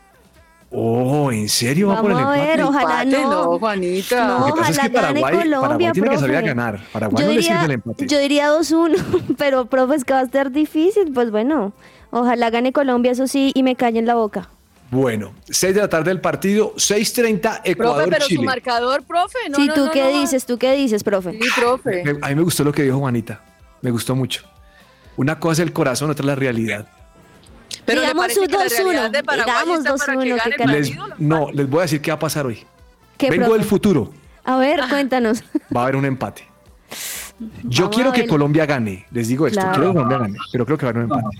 [0.70, 2.56] Oh, ¿en serio va por el Vamos a empate?
[2.56, 3.30] ver, ojalá Empate, no.
[3.52, 4.26] no, Juanita.
[4.26, 6.48] No, pasa es ojalá que gane Paraguay, Colombia, Paraguay tiene que salir a profe.
[6.48, 6.80] ganar.
[6.92, 8.06] Paraguay Yo no le diría, sirve el empate.
[8.06, 11.12] yo diría 2-1, pero profe, es que va a estar difícil.
[11.12, 11.72] Pues bueno,
[12.10, 14.48] ojalá gane Colombia, eso sí, y me calle en la boca.
[14.90, 19.68] Bueno, 6 de la tarde del partido, 6.30 Profe, pero su marcador, profe, no, sí,
[19.74, 20.20] ¿tú no, qué no.
[20.20, 20.44] dices?
[20.46, 21.32] ¿Tú qué dices, profe?
[21.32, 22.04] Sí, profe.
[22.22, 23.40] A mí me gustó lo que dijo Juanita.
[23.80, 24.42] Me gustó mucho.
[25.16, 26.86] Una cosa es el corazón, otra es la realidad.
[27.86, 30.18] Pero ¿le Digamos parece un que la realidad 2-1, de Paraguay digamos está para que
[30.18, 30.78] 2-1, gane qué el carajo.
[30.78, 31.16] Les- partido?
[31.18, 32.64] no, les voy a decir qué va a pasar hoy.
[33.18, 33.58] ¿Qué, Vengo profe?
[33.58, 34.12] del futuro.
[34.44, 35.42] A ver, cuéntanos.
[35.74, 36.46] Va a haber un empate.
[37.64, 38.26] Yo Vamos quiero que.
[38.26, 39.06] Colombia gane.
[39.10, 39.60] Les digo esto.
[39.60, 39.74] Claro.
[39.74, 40.38] Quiero que Colombia gane.
[40.52, 41.36] Pero creo que va a haber un empate.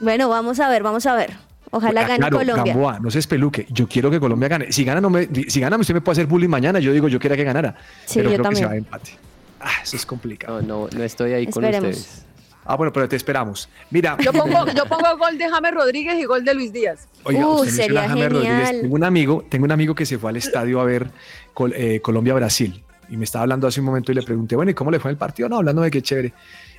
[0.00, 1.32] Bueno, vamos a ver, vamos a ver.
[1.70, 2.72] Ojalá Ah, gane claro, Colombia.
[2.74, 3.66] Gamboa, no se espeluque.
[3.70, 4.70] Yo quiero que Colombia gane.
[4.72, 6.78] Si gana, no me, si gana, usted me puede hacer bullying mañana.
[6.80, 7.74] Yo digo, yo quería que ganara.
[8.04, 8.68] Sí, pero yo creo que se también.
[8.68, 9.12] va a empate.
[9.60, 10.60] Ah, eso es complicado.
[10.60, 11.96] No, no, no estoy ahí con Esperemos.
[11.96, 12.24] ustedes.
[12.72, 13.68] Ah, bueno, pero te esperamos.
[13.90, 17.06] Mira, Yo pongo, yo pongo gol de James Rodríguez y gol de Luis Díaz.
[17.22, 18.56] Oiga, Uh, usted sería James Rodríguez.
[18.68, 18.80] genial.
[18.80, 21.10] Tengo un amigo, tengo un amigo que se fue al estadio a ver
[21.52, 24.74] Col- eh, Colombia-Brasil y me estaba hablando hace un momento y le pregunté, bueno, ¿y
[24.74, 25.50] cómo le fue el partido?
[25.50, 26.32] No, hablando de qué chévere.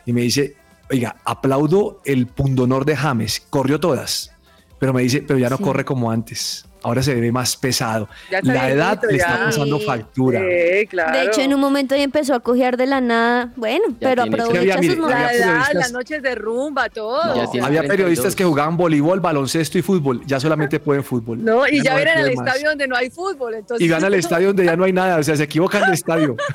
[0.07, 0.55] Y me dice,
[0.89, 4.31] oiga, aplaudo el pundonor de James, corrió todas,
[4.79, 5.63] pero me dice, pero ya no Sí.
[5.63, 6.65] corre como antes.
[6.83, 8.07] Ahora se ve más pesado.
[8.41, 9.85] La edad le está pasando Sí.
[9.85, 10.41] factura.
[10.41, 11.17] Sí, claro.
[11.17, 13.51] De hecho, en un momento ya empezó a cojear de la nada.
[13.55, 17.21] Bueno, pero aprovecha Había, mire, sus La edad, las noches de rumba, todo.
[17.21, 17.85] Había 32.
[17.87, 20.21] periodistas que jugaban voleibol, baloncesto y fútbol.
[20.25, 21.43] Ya solamente pueden fútbol.
[21.43, 23.55] No, y ya no vienen al estadio donde no hay fútbol.
[23.55, 25.93] Entonces, y van al estadio donde ya no hay nada, o sea, se equivocan de
[25.95, 26.35] estadio.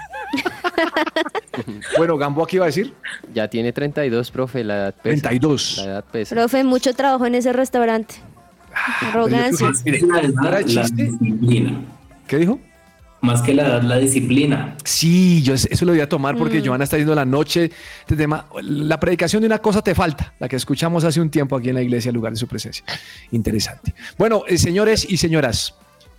[1.96, 2.94] bueno, Gambo aquí iba a decir
[3.32, 5.28] Ya tiene 32, profe, la edad pesa.
[5.28, 5.76] 32.
[5.78, 6.34] La edad pesa.
[6.34, 8.16] Profe, mucho trabajo en ese restaurante.
[9.02, 9.68] Arrogancia.
[9.68, 11.04] Más que la edad, ¿Era la chiste?
[11.04, 11.80] disciplina.
[12.26, 12.60] ¿Qué dijo?
[13.20, 14.76] Más que la edad, la disciplina.
[14.84, 16.38] Sí, yo es- eso lo voy a tomar Mm.
[16.38, 20.34] porque Joana está diciendo la noche, este tema, la predicación de una cosa te falta,
[20.38, 22.84] la que escuchamos hace un tiempo aquí en la iglesia, lugar de su presencia.
[23.32, 23.92] Interesante.
[24.16, 25.74] Bueno, eh, señores y señoras,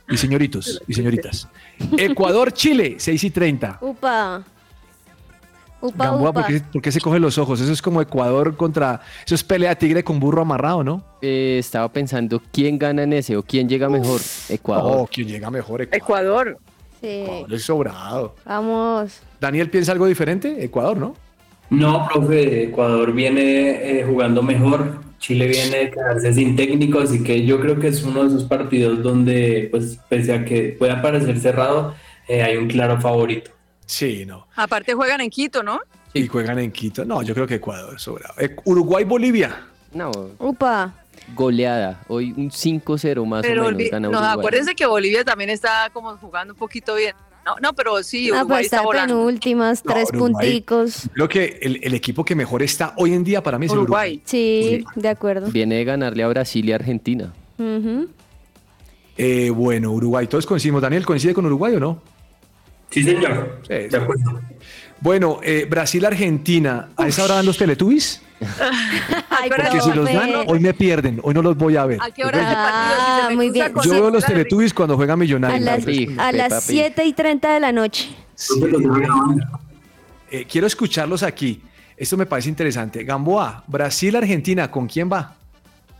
[0.10, 1.48] y señoritos y señoritas,
[1.98, 3.78] Ecuador, Chile, 6 y 30.
[3.82, 4.44] Upa.
[5.82, 6.42] Upa, Gamboa, upa.
[6.42, 7.62] ¿por qué, por qué se coge los ojos?
[7.62, 9.02] Eso es como Ecuador contra.
[9.26, 11.04] Eso es pelea tigre con burro amarrado, ¿no?
[11.22, 14.20] Eh, estaba pensando quién gana en ese o quién llega mejor.
[14.50, 14.98] Ecuador.
[15.02, 15.82] Oh, quien llega mejor.
[15.82, 16.48] Ecuador.
[16.50, 16.58] Ecuador.
[17.02, 17.08] Sí.
[17.08, 18.36] Ecuador es sobrado.
[18.46, 19.22] Vamos.
[19.40, 20.64] Daniel piensa algo diferente.
[20.64, 21.16] Ecuador, ¿no?
[21.70, 25.02] No, profe, Ecuador viene eh, jugando mejor.
[25.20, 28.46] Chile viene de quedarse sin técnico, así que yo creo que es uno de esos
[28.46, 31.94] partidos donde, pues, pese a que pueda parecer cerrado,
[32.28, 33.52] eh, hay un claro favorito.
[33.90, 34.46] Sí, no.
[34.56, 35.80] Aparte juegan en Quito, ¿no?
[36.14, 37.06] Y juegan en Quito.
[37.06, 38.36] No, yo creo que Ecuador es sobrado.
[38.38, 39.64] Eh, Uruguay-Bolivia.
[39.94, 40.94] No, Upa.
[41.36, 42.00] goleada.
[42.08, 46.16] Hoy un 5-0 más Pero o menos gana no, acuérdense que Bolivia también está como
[46.18, 47.16] jugando un poquito bien.
[47.44, 49.16] No, no, pero sí, Ah, Uruguay pues está está volando.
[49.16, 50.34] penúltimas, No, tres Uruguay.
[50.34, 51.10] punticos.
[51.14, 54.18] Creo que el, el equipo que mejor está hoy en día para mí es Uruguay.
[54.18, 54.22] Uruguay.
[54.24, 55.48] Sí, de acuerdo.
[55.50, 57.34] Viene de ganarle a Brasil y Argentina.
[57.58, 58.08] Ujú.
[59.18, 60.28] Eh, bueno, Uruguay.
[60.28, 60.80] Todos coincidimos.
[60.84, 62.02] Daniel, ¿coincide con Uruguay o no?
[62.90, 63.60] Sí, señor.
[63.68, 64.40] Sí, De acuerdo.
[65.02, 66.90] Bueno, eh, Brasil-Argentina.
[66.98, 68.22] ¿A esa hora dan los Teletubbies?
[69.30, 71.20] Ay, Porque si los dan, hoy me pierden.
[71.24, 72.00] Hoy no los voy a ver.
[72.02, 72.40] ¿A qué hora?
[72.40, 73.72] Si Ah, muy bien.
[73.72, 75.62] con Yo veo los Teletubbies cuando juega A Millonarios.
[75.62, 76.76] las, Sí, a las Peppa Pig.
[76.82, 78.10] 7 y 30 de la noche.
[80.32, 81.62] Eh, quiero escucharlos aquí.
[81.98, 83.04] Esto me parece interesante.
[83.04, 85.36] Gamboa, Brasil-Argentina, ¿con quién va?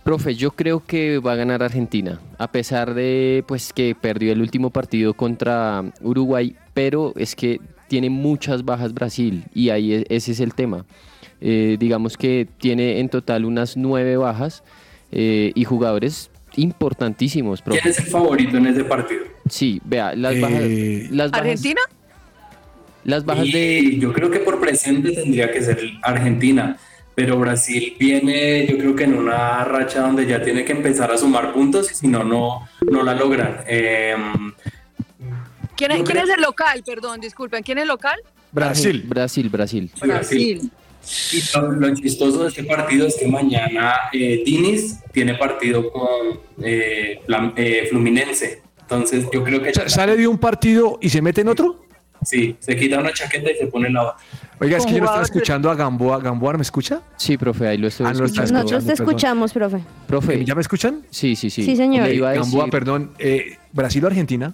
[0.04, 4.42] Profe, yo creo que va a ganar Argentina, a pesar de pues que perdió el
[4.42, 10.32] último partido contra Uruguay, pero es que tiene muchas bajas Brasil y ahí e- ese
[10.32, 10.86] es el tema.
[11.42, 14.64] Eh, digamos que tiene en total unas nueve bajas
[15.12, 17.62] eh, y jugadores importantísimos.
[17.62, 17.82] profe.
[17.82, 19.24] ¿Quién es el favorito en ese partido?
[19.50, 21.82] Sí, vea, las bajas, Eh, las bajas, ¿Argentina?
[23.04, 26.78] las bajas Y de yo creo que por presente tendría que ser Argentina,
[27.14, 31.18] pero Brasil viene, yo creo que en una racha donde ya tiene que empezar a
[31.18, 33.58] sumar puntos y si no, no, no la logran.
[35.80, 36.84] ¿Quién, es- quién es el local?
[36.86, 37.64] Perdón, disculpen.
[37.64, 38.20] ¿Quién es el local?
[38.52, 39.04] Brasil.
[39.08, 39.90] Brasil, Brasil.
[40.02, 40.70] Brasil.
[41.32, 46.40] Y lo, lo chistoso de este partido es que mañana eh, Diniz tiene partido con
[46.62, 48.62] eh, Flam- eh, Fluminense.
[48.82, 51.86] Entonces yo creo que Sa- ¿Sale de un partido y se mete en otro?
[52.22, 54.16] sí, se quita una chaqueta y se pone la otra.
[54.60, 56.20] Oiga, es que yo no estaba escuchando a Gamboa.
[56.20, 57.02] ¿Gamboa me escucha?
[57.16, 58.54] Sí, profe, ahí lo estoy Ah, escuchando.
[58.56, 59.08] Nosotros te perdón.
[59.08, 59.80] escuchamos, profe.
[60.06, 61.06] Profe, ¿Ya me escuchan?
[61.10, 61.64] sí, sí, sí.
[61.64, 62.10] Sí, señor.
[62.10, 62.34] Gamboa,
[62.66, 63.12] decir- perdón.
[63.20, 64.54] Eh, ¿Brasil o Argentina?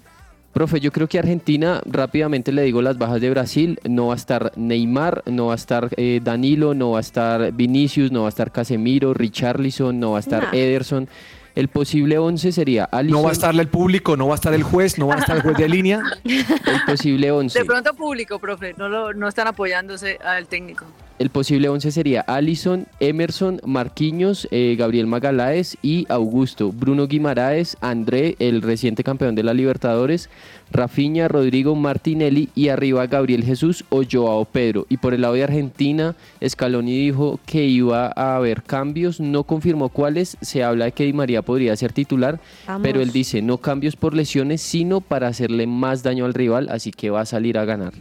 [0.56, 4.16] Profe, yo creo que Argentina, rápidamente le digo las bajas de Brasil, no va a
[4.16, 8.28] estar Neymar, no va a estar eh, Danilo, no va a estar Vinicius, no va
[8.28, 10.54] a estar Casemiro, Richarlison, no va a estar Nah.
[10.54, 11.10] Ederson.
[11.56, 13.20] El posible 11 sería Alisson.
[13.20, 15.20] No va a estar el público, no va a estar el juez, no va a
[15.20, 16.02] estar el juez de línea.
[16.24, 17.60] El posible 11.
[17.60, 18.76] De pronto público, profe.
[18.78, 20.86] No, lo, no están apoyándose al técnico.
[21.18, 28.36] El posible 11 sería Allison, Emerson, Marquinhos, eh, Gabriel Magaláes y Augusto, Bruno Guimaraes, André,
[28.40, 30.30] el reciente campeón de la Libertadores,
[30.72, 34.88] Rafinha, Rodrigo Martinelli y arriba Gabriel Jesús o Joao Pedro.
[34.90, 39.88] Y por el lado de Argentina, Scaloni dijo que iba a haber cambios, no confirmó
[39.90, 42.82] cuáles, se habla de que Di María podría ser titular, Vamos.
[42.84, 46.92] pero él dice no cambios por lesiones, sino para hacerle más daño al rival, así
[46.92, 47.94] que va a salir a ganar.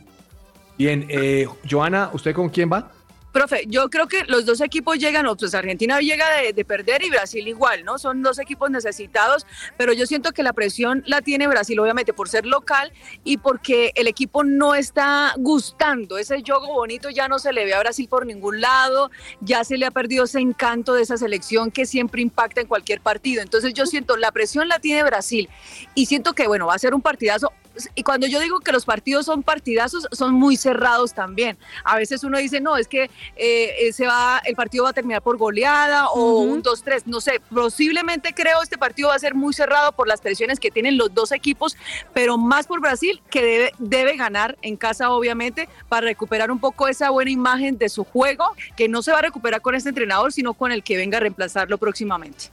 [0.76, 2.90] Bien, eh, Joana, ¿usted con quién va?
[3.34, 7.10] Profe, yo creo que los dos equipos llegan, pues Argentina llega de, de perder y
[7.10, 7.98] Brasil igual, ¿no?
[7.98, 9.44] Son dos equipos necesitados,
[9.76, 12.92] pero yo siento que la presión la tiene Brasil, obviamente, por ser local
[13.24, 16.16] y porque el equipo no está gustando.
[16.16, 19.78] Ese juego bonito ya no se le ve a Brasil por ningún lado, ya se
[19.78, 23.42] le ha perdido ese encanto de esa selección que siempre impacta en cualquier partido.
[23.42, 25.48] Entonces yo siento, la presión la tiene Brasil
[25.96, 27.52] y siento que, bueno, va a ser un partidazo.
[27.94, 31.56] Y cuando yo digo que los partidos son partidazos, son muy cerrados también.
[31.84, 35.22] A veces uno dice, no, es que eh, se va, el partido va a terminar
[35.22, 39.52] por goleada o un 2-3, no sé, posiblemente creo este partido va a ser muy
[39.52, 41.76] cerrado por las presiones que tienen los dos equipos,
[42.12, 46.88] pero más por Brasil que debe, debe ganar en casa obviamente para recuperar un poco
[46.88, 48.44] esa buena imagen de su juego,
[48.76, 51.20] que no se va a recuperar con este entrenador, sino con el que venga a
[51.20, 52.46] reemplazarlo próximamente.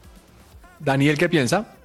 [0.80, 1.81] Daniel, ¿qué piensa?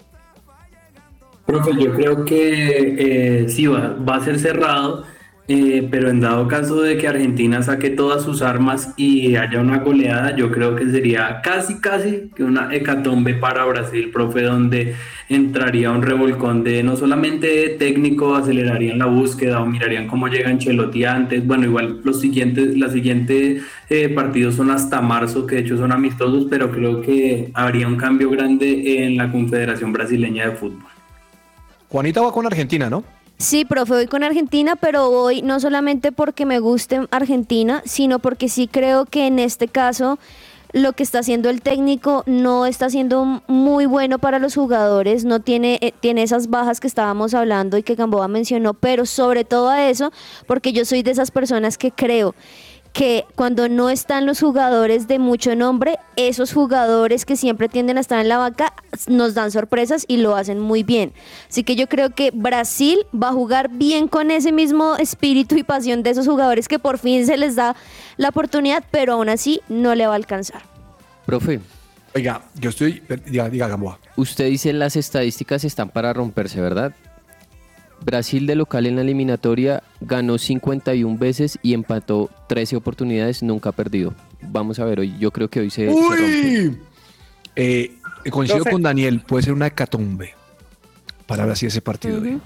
[1.46, 5.04] Profe, yo creo que eh, sí, va, va a ser cerrado,
[5.48, 9.78] eh, pero en dado caso de que Argentina saque todas sus armas y haya una
[9.78, 14.96] goleada, yo creo que sería casi, casi que una hecatombe para Brasil, profe, donde
[15.28, 21.04] entraría un revolcón de no solamente técnico, acelerarían la búsqueda o mirarían cómo llega Ancelotti
[21.04, 21.46] antes.
[21.46, 25.92] Bueno, igual los siguientes, los siguientes eh, partidos son hasta marzo, que de hecho son
[25.92, 30.95] amistosos, pero creo que habría un cambio grande en la Confederación Brasileña de Fútbol.
[31.90, 33.04] Juanita va con Argentina, ¿no?
[33.38, 38.48] Sí, profe, voy con Argentina, pero voy no solamente porque me guste Argentina, sino porque
[38.48, 40.18] sí creo que en este caso
[40.72, 45.40] lo que está haciendo el técnico no está siendo muy bueno para los jugadores, no
[45.40, 49.68] tiene, eh, tiene esas bajas que estábamos hablando y que Gamboa mencionó, pero sobre todo
[49.68, 50.12] a eso,
[50.46, 52.34] porque yo soy de esas personas que creo
[52.96, 58.00] que cuando no están los jugadores de mucho nombre, esos jugadores que siempre tienden a
[58.00, 58.72] estar en la banca
[59.06, 61.12] nos dan sorpresas y lo hacen muy bien.
[61.46, 65.62] Así que yo creo que Brasil va a jugar bien con ese mismo espíritu y
[65.62, 67.76] pasión de esos jugadores que por fin se les da
[68.16, 70.62] la oportunidad, pero aún así no le va a alcanzar.
[71.26, 71.60] Profe,
[72.14, 73.02] Oiga, yo estoy.
[73.26, 73.98] Diga, diga Gamboa.
[74.16, 76.94] usted dice las estadísticas están para romperse, ¿verdad?
[78.04, 83.72] Brasil de local en la eliminatoria ganó 51 veces y empató 13 oportunidades, nunca ha
[83.72, 84.14] perdido.
[84.42, 86.68] Vamos a ver hoy, yo creo que hoy se, se rompe.
[86.68, 86.78] ¡Uy!
[87.56, 87.94] Eh,
[88.30, 90.34] coincido con Daniel, puede ser una hecatombe
[91.26, 92.20] para Brasil ese partido.
[92.20, 92.40] de hoy.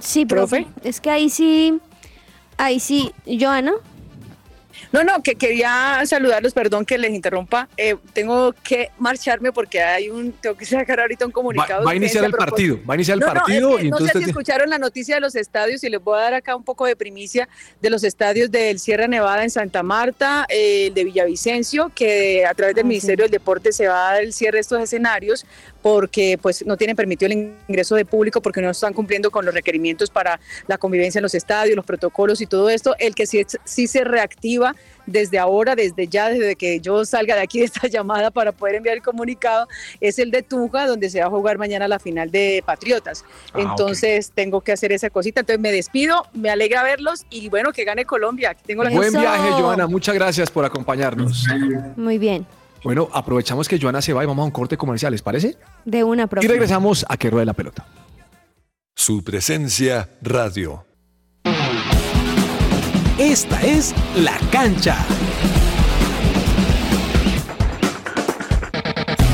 [0.00, 0.62] Sí, profe.
[0.62, 0.88] ¿Profe?
[0.88, 1.78] Es que ahí sí,
[2.56, 3.72] ahí sí, Joana.
[4.92, 7.68] No, no, que quería saludarlos, perdón que les interrumpa.
[7.76, 11.84] Eh, tengo que marcharme porque hay un, tengo que sacar ahorita un comunicado.
[11.84, 13.84] va a de iniciar el partido, va a iniciar el No, no, es partido que
[13.84, 16.34] y no sé si escucharon la noticia de los estadios y les voy a dar
[16.34, 17.48] acá un poco de primicia
[17.80, 22.54] de los estadios del Sierra Nevada en Santa Marta, eh, el de Villavicencio, que a
[22.54, 22.88] través del Ah, sí.
[22.88, 25.44] Ministerio del Deporte se va a dar el cierre de estos escenarios
[25.82, 29.54] porque pues no tienen permitido el ingreso de público porque no están cumpliendo con los
[29.54, 32.94] requerimientos para la convivencia en los estadios, los protocolos y todo esto.
[32.98, 34.74] El que sí, sí se reactiva
[35.06, 38.76] desde ahora, desde ya, desde que yo salga de aquí de esta llamada para poder
[38.76, 39.66] enviar el comunicado,
[40.00, 43.24] es el de Tunja, donde se va a jugar mañana la final de Patriotas.
[43.52, 45.40] Ah, Entonces tengo que hacer esa cosita.
[45.40, 48.50] Entonces me despido, me alegra verlos y bueno, que gane Colombia.
[48.50, 49.86] Aquí tengo la Buen viaje, Joana.
[49.86, 51.46] Muchas gracias por acompañarnos.
[51.96, 52.46] Muy bien.
[52.84, 55.56] Bueno, aprovechamos que Joana se va y vamos a un corte comercial, ¿les parece?
[55.84, 56.48] De una, Y profe.
[56.48, 57.86] regresamos a que ruede la pelota.
[58.94, 60.84] Su presencia radio.
[63.18, 64.96] Esta es La Cancha.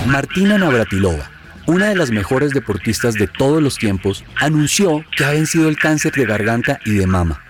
[0.06, 1.30] Martina Navratilova,
[1.66, 6.12] una de las mejores deportistas de todos los tiempos, anunció que ha vencido el cáncer
[6.12, 7.42] de garganta y de mama.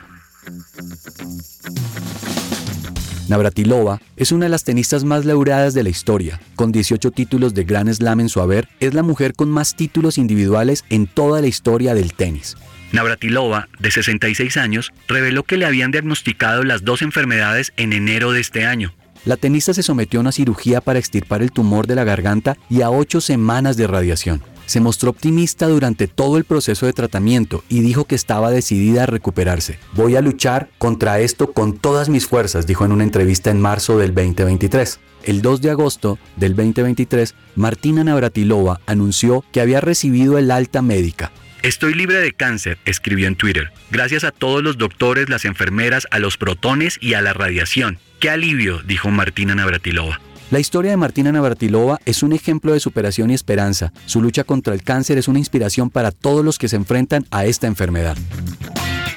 [3.29, 6.41] Navratilova es una de las tenistas más laureadas de la historia.
[6.57, 10.19] Con 18 títulos de Grand Slam en su haber, es la mujer con más títulos
[10.19, 12.57] individuales en toda la historia del tenis.
[12.93, 18.41] Navratilova, de 66 años, reveló que le habían diagnosticado las dos enfermedades en enero de
[18.41, 18.95] este año.
[19.25, 22.83] La tenista se sometió a una cirugía para extirpar el tumor de la garganta y
[22.83, 24.43] a ocho semanas de radiación.
[24.67, 29.07] Se mostró optimista durante todo el proceso de tratamiento y dijo que estaba decidida a
[29.07, 29.79] recuperarse.
[29.93, 33.99] Voy a luchar contra esto con todas mis fuerzas, dijo en una entrevista en marzo
[33.99, 35.01] del 2023.
[35.25, 41.33] El 2 de agosto del 2023, Martina Navratilova anunció que había recibido el alta médica.
[41.63, 46.19] Estoy libre de cáncer, escribió en Twitter, gracias a todos los doctores, las enfermeras, a
[46.19, 47.99] los protones y a la radiación.
[48.21, 48.83] ¡Qué alivio!
[48.83, 50.21] dijo Martina Navratilova.
[50.51, 53.93] La historia de Martina Navratilova es un ejemplo de superación y esperanza.
[54.07, 57.45] Su lucha contra el cáncer es una inspiración para todos los que se enfrentan a
[57.47, 58.17] esta enfermedad.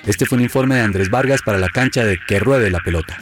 [0.05, 3.17] Este fue un informe de Andrés Vargas para la cancha de Que Ruede la Pelota.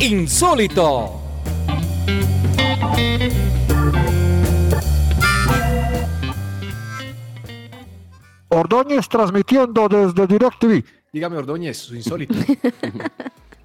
[0.00, 1.20] Insólito.
[8.54, 10.84] Ordóñez transmitiendo desde DirecTV.
[11.12, 12.34] Dígame, Ordóñez, su insólito.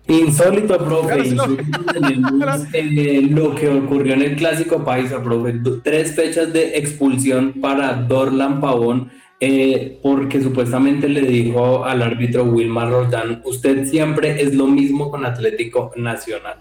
[0.07, 1.27] Insólito, profe.
[1.27, 5.59] Insólito tenemos eh, lo que ocurrió en el clásico paisa, profe.
[5.83, 12.89] Tres fechas de expulsión para Dorlan Pavón, eh, porque supuestamente le dijo al árbitro Wilmar
[12.89, 16.57] Roldán: Usted siempre es lo mismo con Atlético Nacional.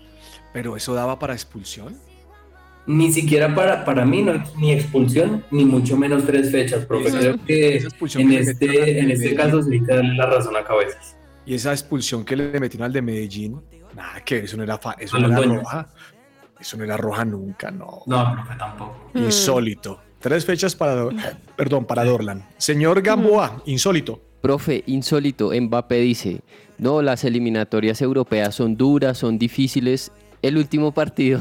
[0.53, 1.97] Pero eso daba para expulsión.
[2.89, 7.09] Ni siquiera para, para mí, no es ni expulsión, ni mucho menos tres fechas, profe.
[7.09, 10.57] Esa- Creo que en que este, en este caso sí hay que darle la razón
[10.57, 11.15] a cabezas.
[11.45, 13.61] Y esa expulsión que le metieron al de Medellín,
[13.95, 15.89] nada que eso no era, fa- eso no era roja.
[16.59, 18.03] Eso no era roja nunca, no.
[18.07, 19.11] No, profe, tampoco.
[19.15, 20.01] Insólito.
[20.19, 21.07] Tres fechas para,
[21.57, 22.45] perdón, para Dorlan.
[22.57, 24.21] Señor Gamboa, insólito.
[24.41, 26.41] Profe, insólito, Mbappé dice,
[26.79, 30.11] no, las eliminatorias europeas son duras, son difíciles.
[30.43, 31.41] El último partido,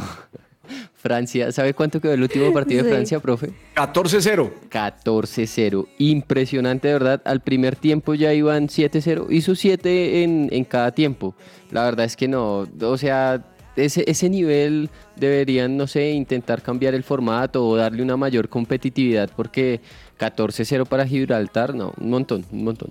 [0.93, 2.95] Francia, ¿sabe cuánto quedó el último partido de Sí.
[2.95, 3.51] Francia, profe?
[3.75, 4.51] 14-0.
[4.69, 5.88] 14-0.
[5.97, 7.21] Impresionante, de verdad.
[7.25, 9.27] Al primer tiempo ya iban 7-0.
[9.30, 11.36] Hizo 7 en, en cada tiempo.
[11.71, 12.67] La verdad es que no.
[12.82, 13.43] O sea,
[13.75, 19.30] ese, ese nivel deberían, no sé, intentar cambiar el formato o darle una mayor competitividad
[19.36, 19.82] porque
[20.19, 22.89] 14-0 para Gibraltar, no, un montón, un montón.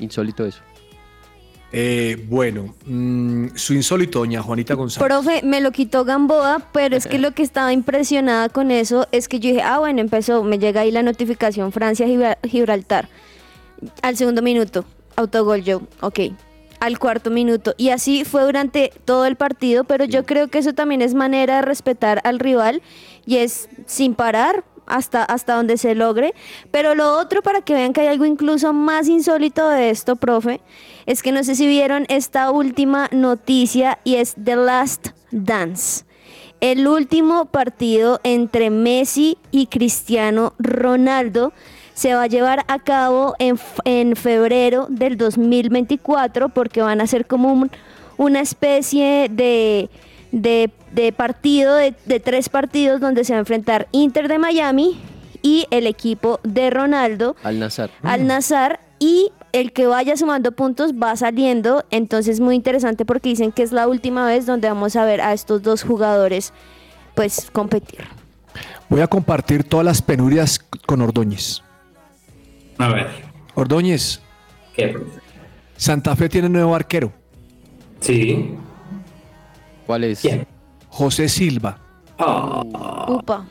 [0.00, 0.60] Insólito eso.
[1.78, 5.06] Eh, bueno, mm, su insólito, doña Juanita González.
[5.06, 9.28] Profe, me lo quitó Gamboa, pero es que lo que estaba impresionada con eso es
[9.28, 13.10] que yo dije, ah, bueno, empezó, me llega ahí la notificación Francia-Gibraltar.
[14.00, 14.86] Al segundo minuto,
[15.16, 16.20] autogol yo, ok.
[16.80, 17.74] Al cuarto minuto.
[17.76, 21.56] Y así fue durante todo el partido, pero yo creo que eso también es manera
[21.56, 22.80] de respetar al rival
[23.26, 26.34] y es sin parar hasta, hasta donde se logre.
[26.70, 30.60] Pero lo otro, para que vean que hay algo incluso más insólito de esto, profe,
[31.06, 36.04] es que no sé si vieron esta última noticia y es The Last Dance.
[36.60, 41.52] El último partido entre Messi y Cristiano Ronaldo
[41.92, 47.26] se va a llevar a cabo en, en febrero del 2024 porque van a ser
[47.26, 47.70] como un-
[48.18, 49.90] una especie de,
[50.42, 55.00] de- de partido, de, de tres partidos donde se va a enfrentar Inter de Miami
[55.42, 57.90] y el equipo de Ronaldo Al Nazar.
[58.02, 61.84] al Nazar y el que vaya sumando puntos va saliendo.
[61.90, 65.32] Entonces muy interesante porque dicen que es la última vez donde vamos a ver a
[65.32, 66.52] estos dos jugadores
[67.14, 68.00] pues competir.
[68.88, 71.62] Voy a compartir todas las penurias con Ordóñez.
[72.78, 73.06] A ver,
[73.54, 74.20] Ordóñez,
[74.74, 74.96] ¿qué?
[75.76, 77.12] Santa Fe tiene nuevo arquero,
[78.00, 78.54] Sí.
[79.86, 80.20] ¿Cuál es?
[80.20, 80.46] ¿Quién?
[80.88, 81.78] José Silva.
[82.18, 82.62] Ah,
[83.08, 83.46] Upa.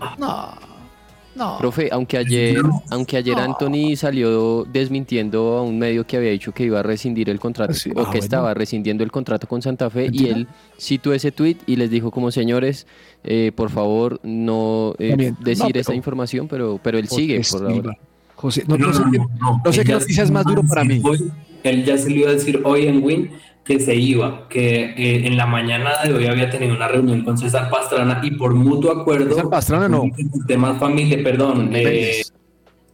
[1.59, 6.63] Profe, aunque ayer, aunque ayer Anthony salió desmintiendo a un medio que había dicho que
[6.63, 7.89] iba a rescindir el contrato, Ah, sí.
[7.89, 8.23] o Ah, que bueno.
[8.23, 10.47] estaba rescindiendo el contrato con Santa Fe, y él
[10.79, 12.87] citó ese tweet y les dijo como señores,
[13.25, 17.35] eh, por favor, no eh, no, decir pero- esa información, pero, pero él José sigue
[17.35, 17.69] por Silva.
[17.73, 17.97] ahora.
[18.35, 20.61] José, no, no sé qué, no sé Él qué ya noticia es se más duro
[20.67, 21.01] para mí.
[21.03, 21.31] hoy-
[21.63, 23.31] él ya se le iba a decir hoy en Win
[23.65, 27.35] que se iba, que eh, en la mañana de hoy había tenido una reunión con
[27.37, 29.29] César Pastrana y por mutuo acuerdo.
[29.35, 30.01] César Pastrana no.
[30.03, 31.71] por Temas familia, perdón.
[31.73, 32.21] eh,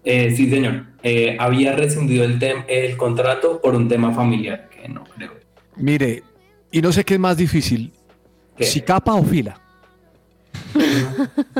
[0.05, 0.85] eh, sí, señor.
[1.03, 5.31] Eh, había rescindido el, tem- el contrato por un tema familiar, que no creo.
[5.75, 6.23] Mire,
[6.71, 7.91] y no sé qué es más difícil,
[8.55, 8.63] ¿Qué?
[8.63, 9.59] si capa o fila.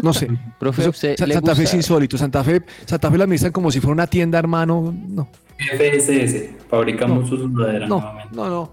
[0.02, 0.28] No sé.
[0.60, 2.17] Profe, Eso- ¿usted Sa- le Santa Fe es insólito.
[2.17, 4.93] Santa Fe, Santa Fe la administran como si fuera una tienda, hermano.
[5.10, 7.28] No, FSS, fabricamos No.
[7.28, 8.36] su sudadera no, nuevamente.
[8.36, 8.71] no, no,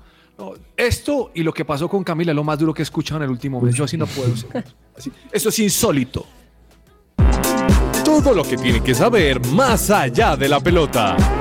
[0.76, 3.24] Esto y lo que pasó con Camila es lo más duro que he escuchado en
[3.24, 3.74] el último mes.
[3.74, 4.32] Yo así no puedo.
[4.96, 5.10] Así.
[5.32, 6.26] Esto es insólito.
[8.04, 11.37] Todo lo que tiene que saber más allá de la pelota.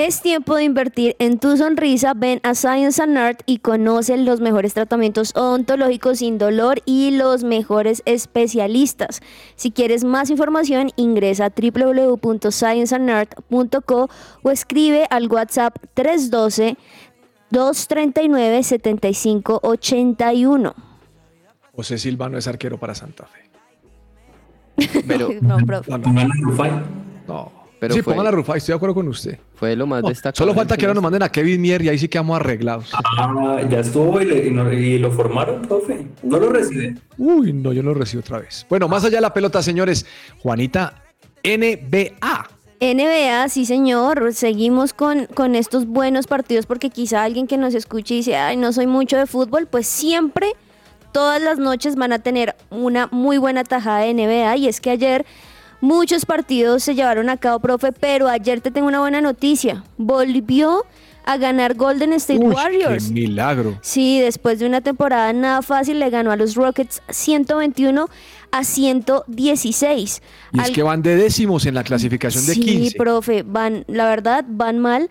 [0.00, 2.14] Es tiempo de invertir en tu sonrisa.
[2.14, 7.44] Ven a Science and Art y conoce los mejores tratamientos odontológicos sin dolor y los
[7.44, 9.20] mejores especialistas.
[9.56, 14.08] Si quieres más información, ingresa a www.scienceandart.co
[14.42, 16.78] o escribe al WhatsApp 312
[17.50, 20.74] 239 7581.
[21.76, 23.50] José Silva no es arquero para Santa Fe.
[25.06, 25.90] Pero, No, profe.
[25.90, 25.98] No,
[27.80, 29.38] Pero sí, fue, pongan la rufa, estoy de acuerdo con usted.
[29.54, 30.36] fue lo más No, destacado.
[30.36, 32.90] solo falta que ahora nos manden a Kevin Mier y ahí sí quedamos arreglados.
[32.92, 36.06] Ah, ya estuvo y, le- y no- y lo formaron, profe.
[36.22, 36.96] No lo recibe.
[37.16, 38.66] Uy, no, yo lo recibo otra vez.
[38.68, 40.04] Bueno, más allá de la pelota, señores.
[40.42, 41.02] Juanita,
[41.42, 42.48] NBA.
[42.82, 48.14] NBA, sí señor, seguimos con, con estos buenos partidos porque quizá alguien que nos escuche
[48.14, 50.52] y dice, ay, no soy mucho de fútbol, pues siempre,
[51.12, 54.88] todas las noches van a tener una muy buena tajada de NBA y es que
[54.90, 55.26] ayer
[55.80, 60.84] muchos partidos se llevaron a cabo, profe, pero ayer te tengo una buena noticia, volvió
[61.24, 63.08] a ganar Golden State Uy, Warriors.
[63.08, 63.78] qué milagro.
[63.82, 68.08] Sí, después de una temporada nada fácil, le ganó a los Rockets 121
[68.50, 70.22] a 116.
[70.52, 72.96] Y es que van de décimos en la clasificación de sí, 15.
[72.96, 75.08] profe, van, la verdad, van mal.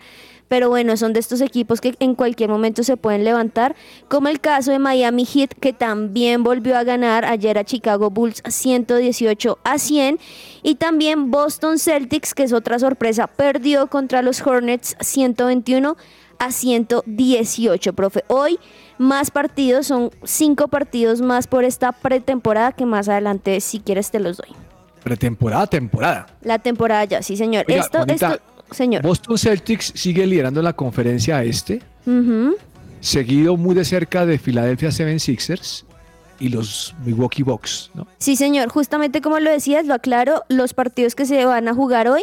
[0.50, 3.76] Pero bueno, son de estos equipos que en cualquier momento se pueden levantar,
[4.08, 8.42] como el caso de Miami Heat, que también volvió a ganar ayer a Chicago Bulls
[8.44, 10.18] 118 a 100,
[10.64, 15.96] y también Boston Celtics, que es otra sorpresa, perdió contra los Hornets 121
[16.40, 18.24] a 118, profe.
[18.26, 18.58] Hoy
[18.98, 24.18] más partidos, son cinco partidos más por esta pretemporada que más adelante, si quieres, te
[24.18, 24.50] los doy.
[25.04, 26.26] Pretemporada, temporada.
[26.42, 27.66] La temporada ya, sí, señor.
[27.68, 28.42] Oiga, esto, Juanita, esto,
[28.72, 29.02] señor.
[29.02, 31.82] Boston Celtics sigue liderando la conferencia este,
[33.00, 35.84] seguido muy de cerca de Philadelphia 76ers
[36.38, 38.06] y los Milwaukee Bucks, ¿no?
[38.18, 38.68] Sí, señor.
[38.68, 42.22] Justamente como lo decías, lo aclaro, los partidos que se van a jugar hoy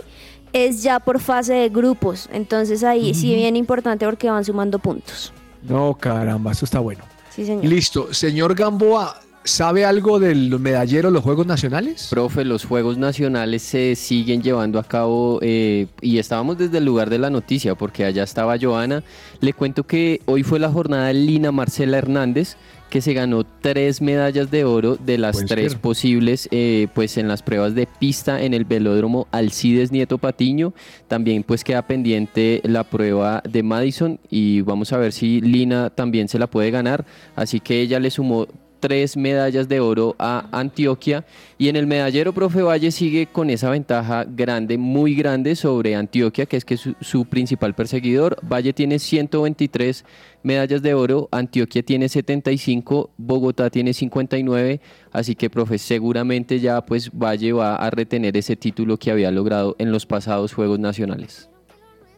[0.54, 2.30] es ya por fase de grupos.
[2.32, 5.34] Entonces ahí sí bien importante porque van sumando puntos.
[5.64, 7.04] No, caramba, esto está bueno.
[7.30, 7.66] Sí, señor.
[7.66, 8.14] Listo.
[8.14, 12.08] Señor Gamboa, ¿sabe algo del medallero los Juegos Nacionales?
[12.10, 17.10] Profe, los Juegos Nacionales se siguen llevando a cabo eh, y estábamos desde el lugar
[17.10, 19.04] de la noticia porque allá estaba Joana.
[19.40, 22.58] Le cuento que hoy fue la jornada de Lina Marcela Hernández
[22.90, 25.82] que se ganó tres medallas de oro de las Puede tres ser.
[25.82, 30.74] posibles eh, pues en las pruebas de pista en el velódromo Alcides Nieto Patiño.
[31.08, 36.28] También pues queda pendiente la prueba de Madison y vamos a ver si Lina también
[36.28, 37.06] se la puede ganar.
[37.36, 38.48] Así que ella le sumó
[38.80, 41.26] tres medallas de oro a Antioquia
[41.58, 46.46] y en el medallero profe Valle sigue con esa ventaja grande, muy grande sobre Antioquia,
[46.46, 48.38] que es que su, principal perseguidor.
[48.42, 50.06] Valle tiene 123
[50.44, 54.80] medallas de oro, Antioquia tiene 75, Bogotá tiene 59,
[55.12, 59.76] así que profe seguramente ya pues Valle va a retener ese título que había logrado
[59.80, 61.50] en los pasados Juegos Nacionales.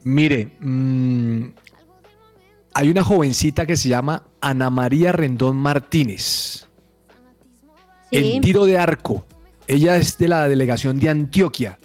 [0.03, 1.43] Mire, mm,
[2.79, 6.65] hay una jovencita que se llama Ana María Rendón Martínez.
[8.09, 8.17] Sí.
[8.35, 9.25] En tiro de arco.
[9.67, 11.77] Ella es de la delegación de Antioquia.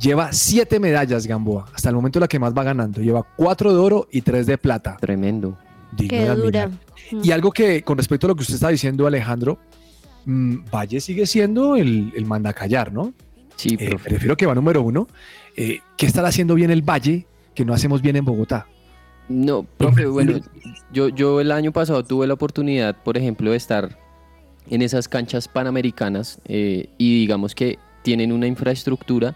[0.00, 1.66] Lleva siete medallas, Gamboa.
[1.72, 3.00] Hasta el momento la que más va ganando.
[3.02, 4.96] Lleva cuatro de oro y tres de plata.
[5.00, 5.56] Tremendo.
[5.92, 6.70] Digno Qué dura.
[7.22, 9.60] Y algo que, con respecto a lo que usted está diciendo, Alejandro,
[10.24, 13.14] mm, Valle sigue siendo el, el mandacallar, ¿no?
[13.54, 15.06] Sí, Eh, prefiero que va número uno.
[15.56, 18.66] Eh, ¿Qué estará haciendo bien el Valle que no hacemos bien en Bogotá?
[19.28, 20.40] No, profe, bueno,
[20.92, 23.98] yo, yo el año pasado tuve la oportunidad, por ejemplo, de estar
[24.70, 29.34] en esas canchas panamericanas eh, y digamos que tienen una infraestructura,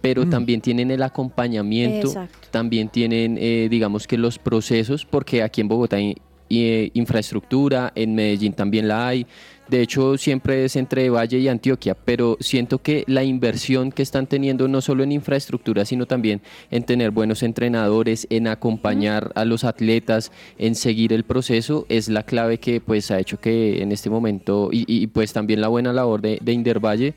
[0.00, 0.30] pero Mm.
[0.30, 2.48] también tienen el acompañamiento, Exacto.
[2.50, 6.16] también tienen, eh, digamos que los procesos, porque aquí en Bogotá hay
[6.48, 9.26] eh, infraestructura, en Medellín también la hay.
[9.68, 14.28] De hecho, siempre es entre Valle y Antioquia, pero siento que la inversión que están
[14.28, 16.40] teniendo no solo en infraestructura, sino también
[16.70, 22.22] en tener buenos entrenadores, en acompañar a los atletas, en seguir el proceso, es la
[22.22, 25.92] clave que pues ha hecho que en este momento, y, y, pues también la buena
[25.92, 27.14] labor de, de Indervalle,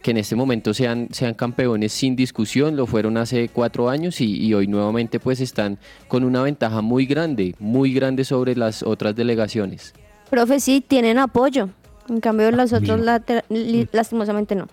[0.00, 4.42] que en este momento sean, sean campeones sin discusión, lo fueron hace cuatro años y,
[4.42, 5.78] y hoy nuevamente pues están
[6.08, 9.92] con una ventaja muy grande, muy grande sobre las otras delegaciones.
[10.30, 11.68] Profe, sí, tienen apoyo.
[12.10, 14.66] En cambio, los otros later- li- lastimosamente no.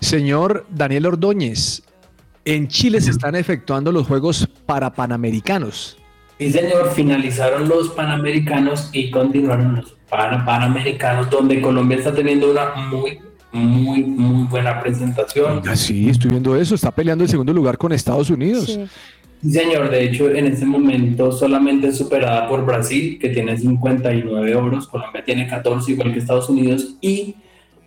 [0.00, 1.82] Señor Daniel Ordóñez,
[2.44, 5.96] en Chile se están efectuando los Juegos para Panamericanos.
[6.38, 12.74] Sí, señor, finalizaron los Panamericanos y continuaron los Pan- Panamericanos, donde Colombia está teniendo una
[12.90, 13.18] muy,
[13.52, 15.62] muy, muy buena presentación.
[15.66, 16.74] Ah, sí, estoy viendo eso.
[16.74, 18.66] Está peleando el segundo lugar con Estados Unidos.
[18.66, 18.86] Sí.
[19.42, 24.56] Sí, señor, de hecho, en este momento solamente es superada por Brasil, que tiene 59
[24.56, 27.36] oros, Colombia tiene 14, igual que Estados Unidos, y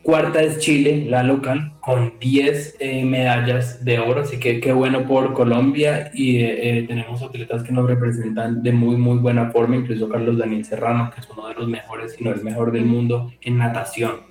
[0.03, 5.05] cuarta es Chile, la local, con 10 eh, medallas de oro, así que qué bueno
[5.05, 9.75] por Colombia, y eh, eh, tenemos atletas que nos representan de muy, muy buena forma,
[9.75, 12.85] incluso Carlos Daniel Serrano, que es uno de los mejores, si no el mejor del
[12.85, 14.29] mundo en natación.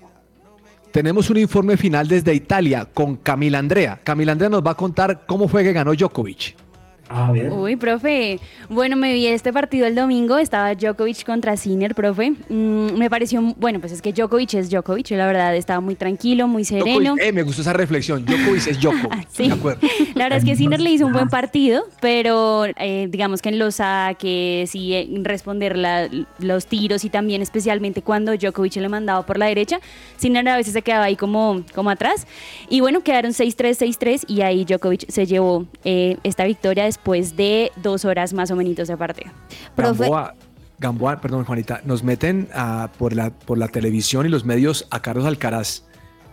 [0.92, 4.00] Tenemos un informe final desde Italia con Camila Andrea.
[4.02, 6.67] Camila Andrea nos va a contar cómo fue que ganó Djokovic.
[7.08, 7.50] Ah, bien.
[7.52, 8.38] Uy, profe.
[8.68, 10.38] Bueno, me vi este partido el domingo.
[10.38, 12.32] Estaba Djokovic contra Sinner, profe.
[12.48, 15.10] Mm, me pareció, bueno, pues es que Djokovic es Djokovic.
[15.12, 17.00] La verdad, estaba muy tranquilo, muy sereno.
[17.14, 18.24] Djokovic, eh, me gustó esa reflexión.
[18.26, 19.28] Djokovic es Djokovic.
[19.30, 19.46] Sí.
[19.48, 19.80] De acuerdo.
[20.14, 23.58] La verdad es que Sinner le hizo un buen partido, pero eh, digamos que en
[23.58, 26.08] los saques y en responder la-
[26.40, 29.80] los tiros y también especialmente cuando Djokovic le mandaba por la derecha,
[30.16, 32.26] Sinner a veces se quedaba ahí como, como atrás.
[32.68, 37.72] Y bueno, quedaron 6-3, 6-3 y ahí Djokovic se llevó eh, esta victoria después de
[37.76, 39.32] dos horas más o menos de partido.
[39.76, 40.34] Gamboa,
[40.78, 45.00] Gamboa, perdón, Juanita, nos meten ah, por, la, por la televisión y los medios a
[45.00, 45.84] Carlos Alcaraz,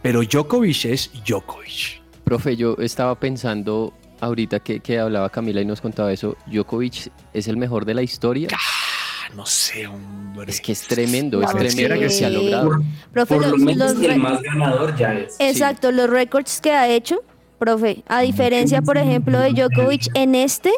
[0.02, 2.02] pero Djokovic es Djokovic.
[2.24, 6.36] Profe, yo estaba pensando ahorita que, que hablaba Camila y nos contaba eso.
[6.48, 8.48] Djokovic es el mejor de la historia.
[8.54, 10.50] Ah, no sé, hombre.
[10.52, 12.00] Es que es tremendo, es No tremendo sé.
[12.02, 12.70] que se ha logrado.
[13.12, 15.36] Profe, Por lo los- menos los el más ganador ya es.
[15.40, 17.22] Exacto, los récords que ha hecho,
[17.58, 20.72] profe, a diferencia, por ejemplo, de Djokovic en este,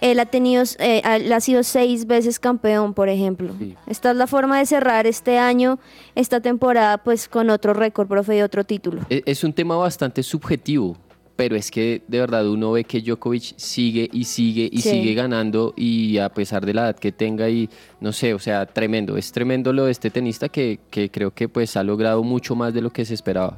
[0.00, 3.54] él ha tenido, eh, ha- él ha sido seis veces campeón, por ejemplo.
[3.86, 5.78] Esta es la forma de cerrar este año,
[6.14, 9.02] esta temporada, pues con otro récord, profe, y otro título.
[9.10, 10.96] E- Es un tema bastante subjetivo,
[11.36, 14.90] pero es que de verdad uno ve que Djokovic sigue y sigue y Sí.
[14.90, 17.68] sigue ganando y a pesar de la edad que tenga y
[18.00, 21.48] no sé, o sea, tremendo, es tremendo lo de este tenista que, que creo que
[21.48, 23.56] pues ha logrado mucho más de lo que se esperaba.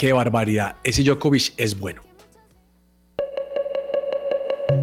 [0.00, 0.76] Qué barbaridad.
[0.82, 2.00] Ese Djokovic es bueno.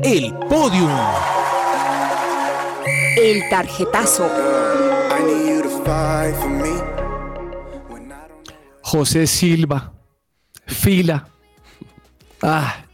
[0.04, 0.92] El podium.
[3.18, 4.30] El tarjetazo.
[8.84, 9.92] José Silva,
[10.68, 11.28] fila.
[12.44, 12.86] Ah,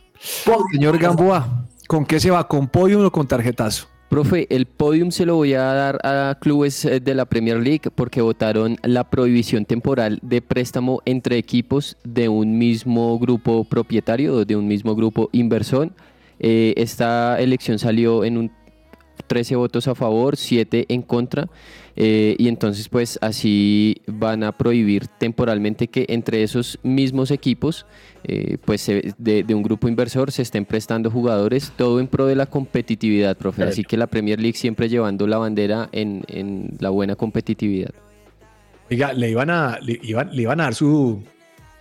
[0.71, 2.47] señor Gamboa, ¿con qué se va?
[2.47, 3.89] ¿Con podium o con tarjetazo?
[4.13, 7.89] Profe, el podium se lo voy a dar a clubes eh, de la Premier League
[7.95, 14.45] porque votaron la prohibición temporal de préstamo entre equipos de un mismo grupo propietario o
[14.45, 15.89] de un mismo grupo inversor.
[16.39, 18.51] Eh, esta elección salió en un
[19.25, 21.49] 13 votos a favor, 7 en contra.
[21.95, 27.85] Eh, y entonces pues así van a prohibir temporalmente que entre esos mismos equipos
[28.23, 32.25] eh, pues se- de, de un grupo inversor se estén prestando jugadores, todo en pro
[32.25, 33.57] de la competitividad, profe.
[33.57, 33.71] Claro.
[33.71, 37.91] Así que la Premier League siempre llevando la bandera en, en la buena competitividad.
[38.89, 41.21] Oiga, le iban a, le iban, le iban a dar su,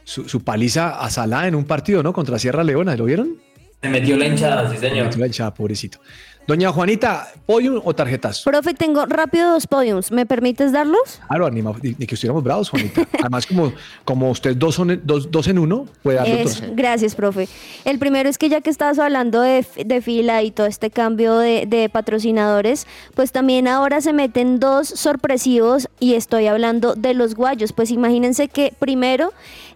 [0.04, 2.12] su, su paliza a Salah en un partido, ¿no?
[2.12, 3.36] Contra Sierra Leona, ¿lo vieron?
[3.82, 5.06] Se metió la hinchada, sí Se señor.
[5.06, 5.98] metió la hinchada, pobrecito.
[6.46, 8.50] Doña Juanita, ¿podium o tarjetazo?
[8.50, 11.20] Profe, tengo rápido dos podiums, ¿me permites darlos?
[11.28, 13.06] Claro, ni, ni que estuviéramos bravos, Juanita.
[13.20, 13.72] Además, como,
[14.04, 16.62] como ustedes dos son dos, dos en uno, puede dar otros.
[16.74, 17.48] gracias, profe.
[17.84, 21.38] El primero es que ya que estabas hablando de, de fila y todo este cambio
[21.38, 27.34] de, de patrocinadores, pues también ahora se meten dos sorpresivos y estoy hablando de los
[27.34, 27.72] guayos.
[27.72, 29.32] Pues imagínense que primero,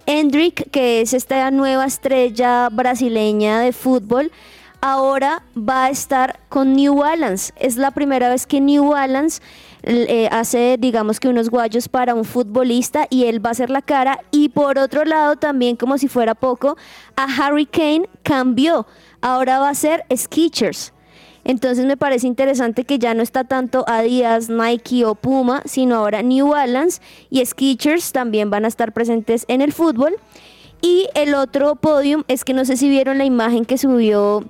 [0.06, 4.32] Hendrik, que es esta nueva estrella brasileña de fútbol,
[4.86, 7.52] ahora va a estar con New Balance.
[7.56, 9.42] Es la primera vez que New Balance
[9.82, 13.82] eh, hace, digamos que unos guayos para un futbolista y él va a ser la
[13.82, 14.20] cara.
[14.30, 16.76] Y por otro lado, también como si fuera poco,
[17.16, 18.86] a Harry Kane cambió.
[19.20, 20.92] Ahora va a ser Skechers.
[21.42, 26.22] Entonces me parece interesante que ya no está tanto Adidas, Nike o Puma, sino ahora
[26.22, 30.14] New Balance y Skechers también van a estar presentes en el fútbol.
[30.80, 34.44] Y el otro podium es que no sé si vieron la imagen que subió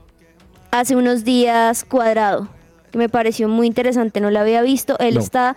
[0.81, 2.49] hace unos días Cuadrado,
[2.91, 4.99] que me pareció muy interesante, no la había visto.
[4.99, 5.21] Él No.
[5.21, 5.57] está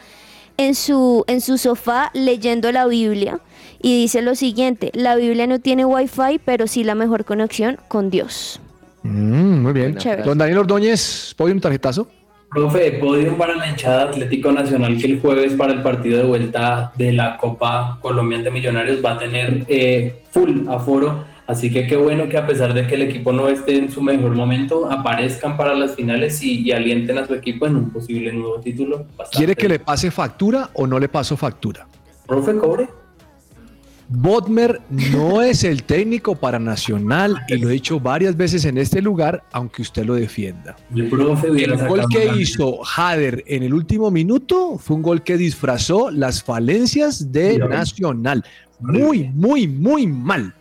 [0.57, 3.39] en su, en su sofá leyendo la Biblia
[3.81, 8.09] y dice lo siguiente, la Biblia no tiene wifi, pero sí la mejor conexión con
[8.09, 8.59] Dios.
[9.03, 9.95] Mm, muy bien.
[9.95, 10.23] Chévere.
[10.23, 12.07] Don Daniel Ordóñez, podium, tarjetazo.
[12.51, 16.91] Profe, podium para la hinchada Atlético Nacional que el jueves para el partido de vuelta
[16.97, 21.23] de la Copa Colombiana de Millonarios va a tener eh, full aforo.
[21.49, 24.03] Así que qué bueno que a pesar de que el equipo no esté en su
[24.03, 28.31] mejor momento, aparezcan para las finales y, y alienten a su equipo en un posible
[28.31, 29.07] nuevo título.
[29.31, 31.87] ¿Quiere que le pase factura o no le paso factura?
[32.27, 32.87] Profe, cobre.
[34.09, 39.01] Bodmer no es el técnico para Nacional y lo he dicho varias veces en este
[39.01, 40.75] lugar, aunque usted lo defienda.
[40.95, 46.43] El gol que hizo Hader en el último minuto fue un gol que disfrazó las
[46.43, 48.43] falencias de Nacional.
[48.79, 50.53] Muy, muy, muy mal.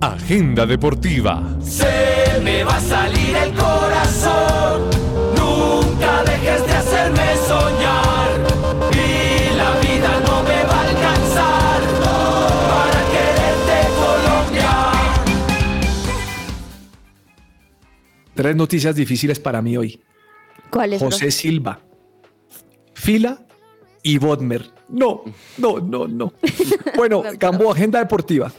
[0.00, 1.42] Agenda deportiva.
[1.62, 4.90] Se me va a salir el corazón.
[5.34, 8.30] Nunca dejes de hacerme soñar.
[8.92, 11.80] Y la vida no me va a alcanzar
[12.68, 14.72] para quererte Colombia.
[18.34, 19.98] Tres noticias difíciles para mí hoy.
[20.68, 21.00] ¿Cuál es?
[21.00, 21.80] José Silva,
[22.92, 23.46] Fila
[24.02, 24.70] y Bodmer.
[24.90, 25.22] No,
[25.56, 26.32] no, no, no.
[26.96, 28.52] Bueno, Cambo, agenda deportiva.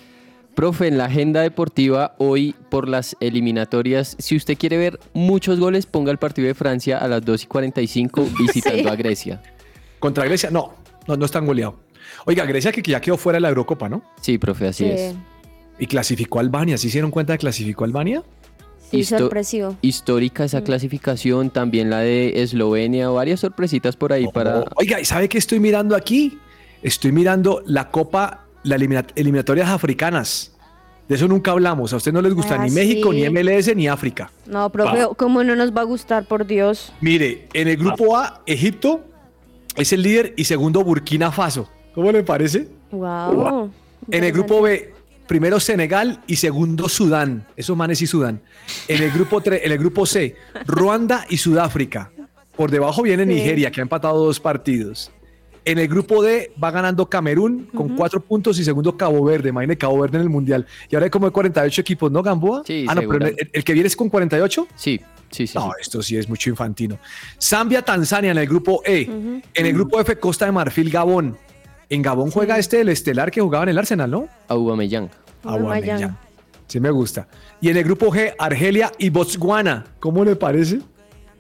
[0.58, 5.86] Profe, en la agenda deportiva hoy por las eliminatorias, si usted quiere ver muchos goles,
[5.86, 8.88] ponga el partido de Francia a las 2 y 45 visitando Sí.
[8.88, 9.42] a Grecia.
[10.00, 10.74] Contra Grecia, no,
[11.08, 11.76] no, no están goleado.
[12.26, 14.02] Oiga, Grecia que, ya quedó fuera de la Eurocopa, ¿no?
[14.20, 14.90] Sí, profe, así Sí.
[14.90, 15.14] es.
[15.78, 16.76] Y clasificó a Albania.
[16.80, 18.24] ¿Sí se dieron cuenta de que clasificó a Albania?
[18.90, 19.78] Sí, Histo- sorpresivo.
[19.84, 24.66] Histórica esa clasificación, también la de Eslovenia, varias sorpresitas por ahí para...
[24.76, 26.40] Oiga, ¿y sabe qué estoy mirando aquí?
[26.82, 28.82] Estoy mirando la Copa, las
[29.16, 30.54] eliminatorias africanas.
[31.08, 31.94] De eso nunca hablamos.
[31.94, 34.30] A usted no les gusta Ah, ni México, ni MLS, ni África.
[34.46, 36.92] No, profe, ¿cómo no nos va a gustar, por Dios?
[37.00, 39.06] Mire, en el grupo A, Egipto
[39.76, 41.70] es el líder y segundo Burkina Faso.
[41.96, 42.68] ¿Cómo le parece?
[42.92, 43.72] Wow.
[44.12, 44.94] En el grupo B,
[45.28, 47.48] primero Senegal y segundo Sudán.
[47.56, 48.42] Esos manes y Sudán.
[48.90, 52.12] En el grupo 3, en el grupo C, Ruanda y Sudáfrica.
[52.56, 53.30] Por debajo viene Sí.
[53.30, 55.12] Nigeria, que ha empatado dos partidos.
[55.68, 59.50] En el grupo D va ganando Camerún con cuatro puntos y segundo Cabo Verde.
[59.50, 60.66] Imagine Cabo Verde en el Mundial.
[60.90, 62.64] Y ahora hay como 48 equipos, ¿no, Gamboa?
[62.66, 64.66] Sí, ah, no, pero el, el que viene es con 48.
[64.76, 65.58] Sí, sí, sí.
[65.58, 66.98] No, esto sí es mucho infantino.
[67.38, 69.02] Zambia, Tanzania en el grupo E.
[69.02, 71.38] En el grupo F, Costa de Marfil, Gabón.
[71.90, 74.30] En Gabón juega este, el estelar que jugaba en el Arsenal, ¿no?
[74.48, 75.10] Aubameyang.
[75.44, 76.18] Aubameyang.
[76.68, 77.28] Sí me gusta.
[77.60, 79.86] Y en el grupo G, Argelia y Botswana.
[80.00, 80.80] ¿Cómo le parece?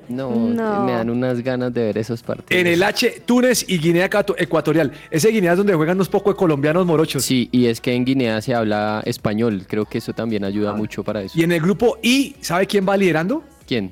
[0.10, 0.84] No, No.
[0.86, 2.60] me dan unas ganas de ver esos partidos.
[2.62, 4.92] En el H, Túnez y Guinea Ecuato- Ecuatorial.
[5.12, 7.24] Ese Guinea es donde juegan unos pocos colombianos morochos.
[7.26, 9.66] Sí, y es que en Guinea se habla español.
[9.68, 11.38] Creo que eso también ayuda mucho para eso.
[11.38, 13.44] Y en el grupo I, ¿sabe quién va liderando?
[13.68, 13.92] ¿Quién?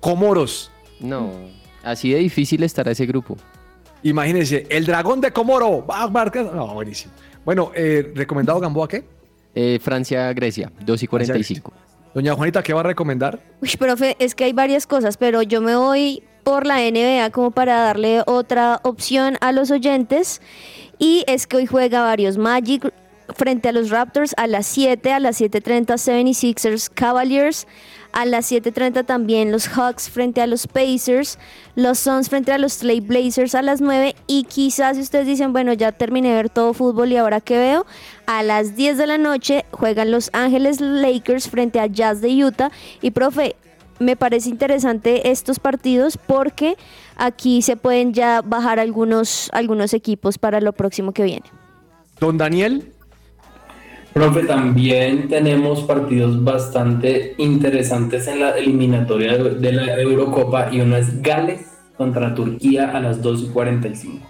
[0.00, 0.70] Comoros.
[1.00, 1.30] No,
[1.82, 3.36] así de difícil estará ese grupo.
[4.02, 5.84] Imagínense, el dragón de Comoro.
[5.84, 7.12] Va a marcar- No, buenísimo.
[7.44, 9.04] Bueno, eh, ¿recomendado Gamboa qué?
[9.54, 11.72] Eh, Francia-Grecia, 2 y 45.
[12.18, 13.38] Doña Juanita, ¿qué va a recomendar?
[13.62, 17.52] Uy, profe, es que hay varias cosas, pero yo me voy por la NBA como
[17.52, 20.42] para darle otra opción a los oyentes.
[20.98, 22.92] Y es que hoy juega varios Magic
[23.36, 27.68] frente a los Raptors a las 7, a las 7.30 76ers Cavaliers,
[28.18, 31.38] a las 7.30 también los Hawks frente a los Pacers,
[31.76, 35.52] los Suns frente a los Trail Blazers a las 9 y quizás si ustedes dicen,
[35.52, 37.86] bueno, ya terminé de ver todo fútbol y ahora qué veo,
[38.26, 42.72] a las 10 de la noche juegan los Ángeles Lakers frente a Jazz de Utah
[43.02, 43.54] y profe,
[44.00, 46.76] me parece interesante estos partidos porque
[47.14, 51.44] aquí se pueden ya bajar algunos, algunos equipos para lo próximo que viene.
[52.18, 52.97] Don Daniel.
[54.12, 61.22] Profe, también tenemos partidos bastante interesantes en la eliminatoria de la Eurocopa y uno es
[61.22, 64.26] Gales contra Turquía a las 2 y 45.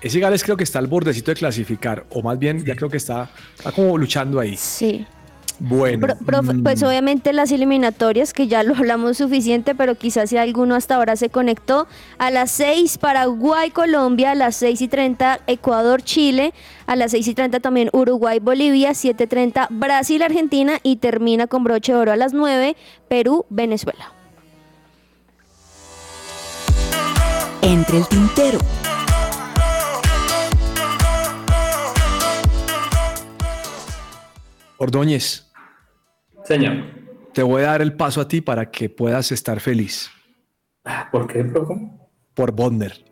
[0.00, 2.98] Ese Gales creo que está al bordecito de clasificar, o más bien ya creo que
[2.98, 4.56] está, está como luchando ahí.
[4.56, 5.04] Sí.
[5.60, 6.06] Bueno.
[6.06, 10.36] Pro- profe, mm, Pues obviamente las eliminatorias, que ya lo hablamos suficiente, pero quizás si
[10.36, 11.88] alguno hasta ahora se conectó.
[12.18, 16.54] A las 6 Paraguay, Colombia, a las 6 y 30 Ecuador, Chile,
[16.86, 21.92] a las 6 y 30 también Uruguay, Bolivia, 7.30 Brasil, Argentina y termina con broche
[21.92, 22.76] de oro a las 9
[23.08, 24.12] Perú, Venezuela.
[27.62, 28.58] Entre el tintero.
[34.78, 35.47] Ordóñez.
[36.48, 36.76] Señor.
[37.34, 40.10] Te voy a dar el paso a ti para que puedas estar feliz.
[41.12, 41.74] ¿Por qué, profe?
[42.32, 43.04] Por Bodmer.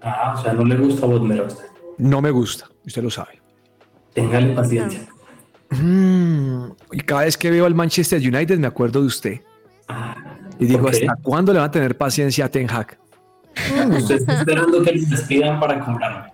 [0.00, 1.64] Ah, o sea, no le gusta Bodmer a usted.
[1.98, 3.40] No me gusta, usted lo sabe.
[4.14, 5.08] Téngale paciencia.
[5.70, 9.40] Mm, y cada vez que veo al Manchester United me acuerdo de usted.
[10.58, 10.88] Y digo.
[10.88, 12.98] ¿hasta cuándo le va a tener paciencia a Ten Hag?
[13.96, 16.32] Usted está esperando que les despidan para comprarme.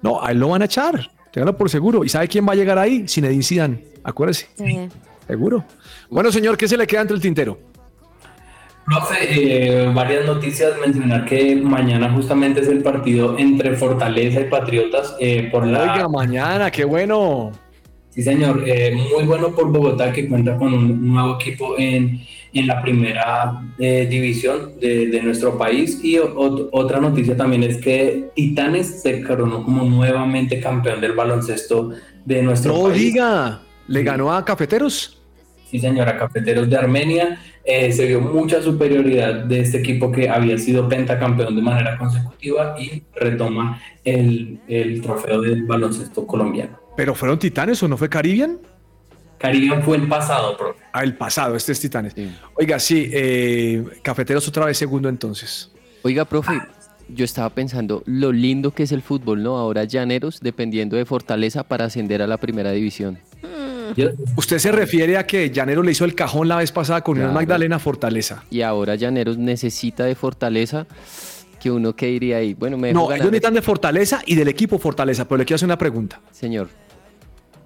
[0.00, 1.10] No, a él lo van a echar.
[1.36, 2.02] Téngalo por seguro.
[2.02, 3.06] ¿Y sabe quién va a llegar ahí?
[3.06, 3.84] Zinedine Zidane.
[4.02, 4.48] Acuérdese.
[5.26, 5.66] Seguro.
[6.08, 7.58] Bueno, señor, ¿qué se le queda entre el tintero?
[8.86, 9.16] Profe,
[9.82, 10.72] eh, varias noticias.
[10.80, 15.82] Mencionar que mañana justamente es el partido entre Fortaleza y Patriotas eh, por la...
[15.82, 17.52] Oiga, mañana, qué bueno.
[18.16, 18.64] Sí, señor.
[18.66, 22.22] Eh, muy bueno por Bogotá que cuenta con un nuevo equipo en,
[22.54, 26.00] en la primera eh, división de, de nuestro país.
[26.02, 31.90] Y o- otra noticia también es que Titanes se coronó como nuevamente campeón del baloncesto
[32.24, 33.02] de nuestro No país.
[33.02, 35.22] diga, ¿le ganó a Cafeteros?
[35.70, 37.38] Sí, señora, Cafeteros de Armenia.
[37.64, 42.76] Eh, se vio mucha superioridad de este equipo que había sido pentacampeón de manera consecutiva
[42.80, 46.85] y retoma el, el trofeo del baloncesto colombiano.
[46.96, 48.58] ¿Pero fueron Titanes o no fue Caribbean?
[49.38, 50.80] Caribbean fue el pasado, profe.
[50.92, 52.14] Ah, el pasado, este es Titanes.
[52.54, 55.70] Oiga, sí, eh, Cafeteros otra vez segundo entonces.
[56.02, 56.58] Oiga, profe,
[57.08, 59.58] yo estaba pensando lo lindo que es el fútbol, ¿no?
[59.58, 63.18] Ahora Llaneros dependiendo de Fortaleza para ascender a la primera división.
[64.36, 67.32] Usted se refiere a que Llanero le hizo el cajón la vez pasada con Claro.
[67.32, 68.42] Magdalena Fortaleza.
[68.50, 70.86] Y ahora Llaneros necesita de Fortaleza
[71.60, 74.78] que uno que diría ahí, bueno, me No, ellos necesitan de Fortaleza y del equipo
[74.78, 76.20] Fortaleza, pero le quiero hacer una pregunta.
[76.32, 76.68] Señor.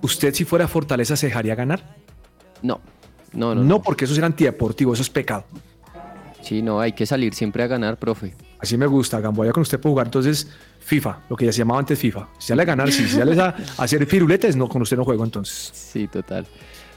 [0.03, 1.96] ¿Usted si fuera Fortaleza se dejaría ganar?
[2.62, 2.80] No,
[3.32, 3.62] no, no.
[3.62, 5.44] No, porque eso es antideportivo, eso es pecado.
[6.42, 8.34] Sí, no, hay que salir siempre a ganar, profe.
[8.59, 10.48] Así me gusta, Gamboya con usted puede jugar entonces
[10.80, 12.28] FIFA, lo que ya se llamaba antes FIFA.
[12.38, 15.24] Si sale a ganar, sí, si sale a hacer firuletes, no, con usted no juego
[15.24, 15.70] entonces.
[15.72, 16.46] Sí, total.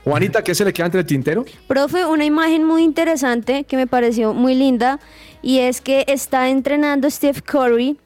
[0.04, 1.46] Juanita, ¿qué se le queda entre el tintero?
[1.68, 5.00] Profe, una imagen muy interesante que me pareció muy linda
[5.42, 7.98] y es que está entrenando Steve Curry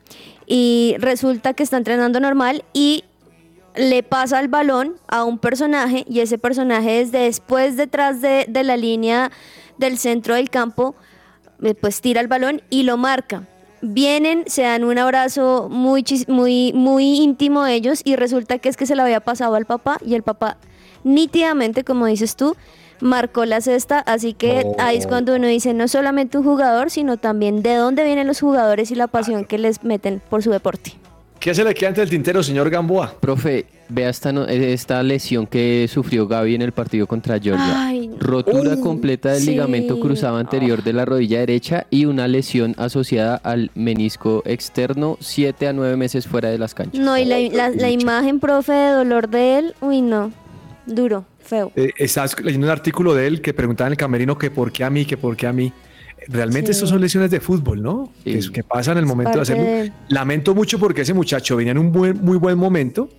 [0.46, 3.04] y resulta que está entrenando normal y
[3.78, 8.64] le pasa el balón a un personaje y ese personaje es después detrás de, de
[8.64, 9.32] la línea
[9.78, 10.96] del centro del campo,
[11.64, 13.48] eh, pues tira el balón y lo marca.
[13.82, 18.78] Vienen, se dan un abrazo muy, chis- muy, muy íntimo ellos y resulta que es
[18.78, 20.58] que se lo había pasado al papá y el papá
[21.04, 22.56] nítidamente, como dices tú,
[23.00, 27.18] marcó la cesta, así que ahí es cuando uno dice no solamente un jugador, sino
[27.18, 30.94] también de dónde vienen los jugadores y la pasión que les meten por su deporte.
[31.40, 33.14] ¿Qué se le queda entre el tintero, señor Gamboa?
[33.20, 37.88] Profe, vea esta, no- esta lesión que sufrió Gaby en el partido contra Georgia.
[37.88, 39.52] Ay, Rotura completa del sí.
[39.52, 45.68] ligamento cruzado anterior de la rodilla derecha y una lesión asociada al menisco externo, 7
[45.68, 47.00] a 9 meses fuera de las canchas.
[47.00, 50.32] No, y la, la- la imagen, profe, de dolor de él, uy, no,
[50.88, 51.72] duro, feo.
[51.76, 54.84] Eh, estás leyendo un artículo de él que preguntaba en el camerino que por qué
[54.84, 55.72] a mí, que por qué a mí.
[56.28, 56.78] Realmente Sí.
[56.78, 58.12] estos son lesiones de fútbol, ¿no?
[58.24, 59.94] Que, que pasan en el momento de hacerlo.
[60.10, 63.10] Lamento mucho porque ese muchacho venía en un buen, muy buen momento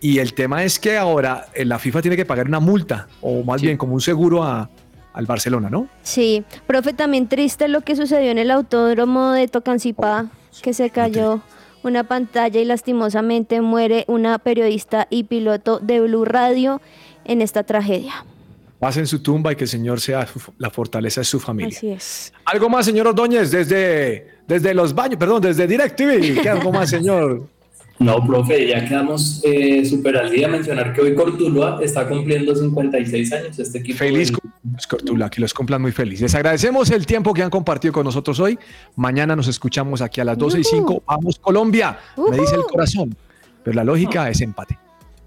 [0.00, 3.42] y el tema es que ahora eh, la FIFA tiene que pagar una multa o
[3.44, 4.68] más bien como un seguro a-
[5.12, 5.88] al Barcelona, ¿no?
[6.02, 10.26] Sí, profe, también triste lo que sucedió en el autódromo de Tocancipá,
[10.62, 11.40] que se cayó
[11.82, 16.80] una pantalla y lastimosamente muere una periodista y piloto de Blue Radio
[17.24, 18.24] en esta tragedia.
[18.78, 21.76] Pasa en su tumba y que el Señor sea su- la fortaleza de su familia.
[21.76, 22.32] Así es.
[22.44, 26.40] Algo más, señor Ordóñez, desde, desde los baños, perdón, desde DirecTV.
[26.42, 27.42] ¿Qué algo más, señor?
[27.98, 30.46] No, profe, ya quedamos eh, súper al día.
[30.46, 33.58] Mencionar que hoy Cortuluá está cumpliendo 56 años.
[33.58, 33.98] Este equipo.
[33.98, 36.22] Feliz cumpleaños, Cortula, que los cumplan muy felices.
[36.22, 38.56] Les agradecemos el tiempo que han compartido con nosotros hoy.
[38.94, 41.02] Mañana nos escuchamos aquí a las 12 y 5.
[41.04, 41.98] Vamos, Colombia,
[42.30, 43.16] me dice el corazón.
[43.64, 44.78] Pero la lógica es empate.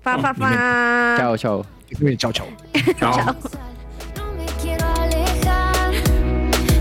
[0.02, 1.16] Pa, pa, pa.
[1.18, 1.66] Chao, chao.
[1.92, 2.18] Que esté bien.
[2.18, 2.48] Chao, chao.
[2.98, 3.36] chao.
[4.16, 5.92] No me quiero alejar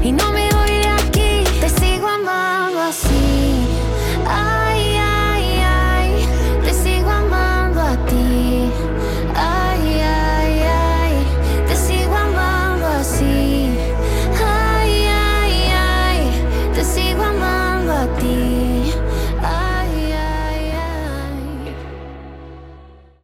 [0.04, 1.44] y no me voy de aquí.
[1.60, 3.49] Te sigo amando así.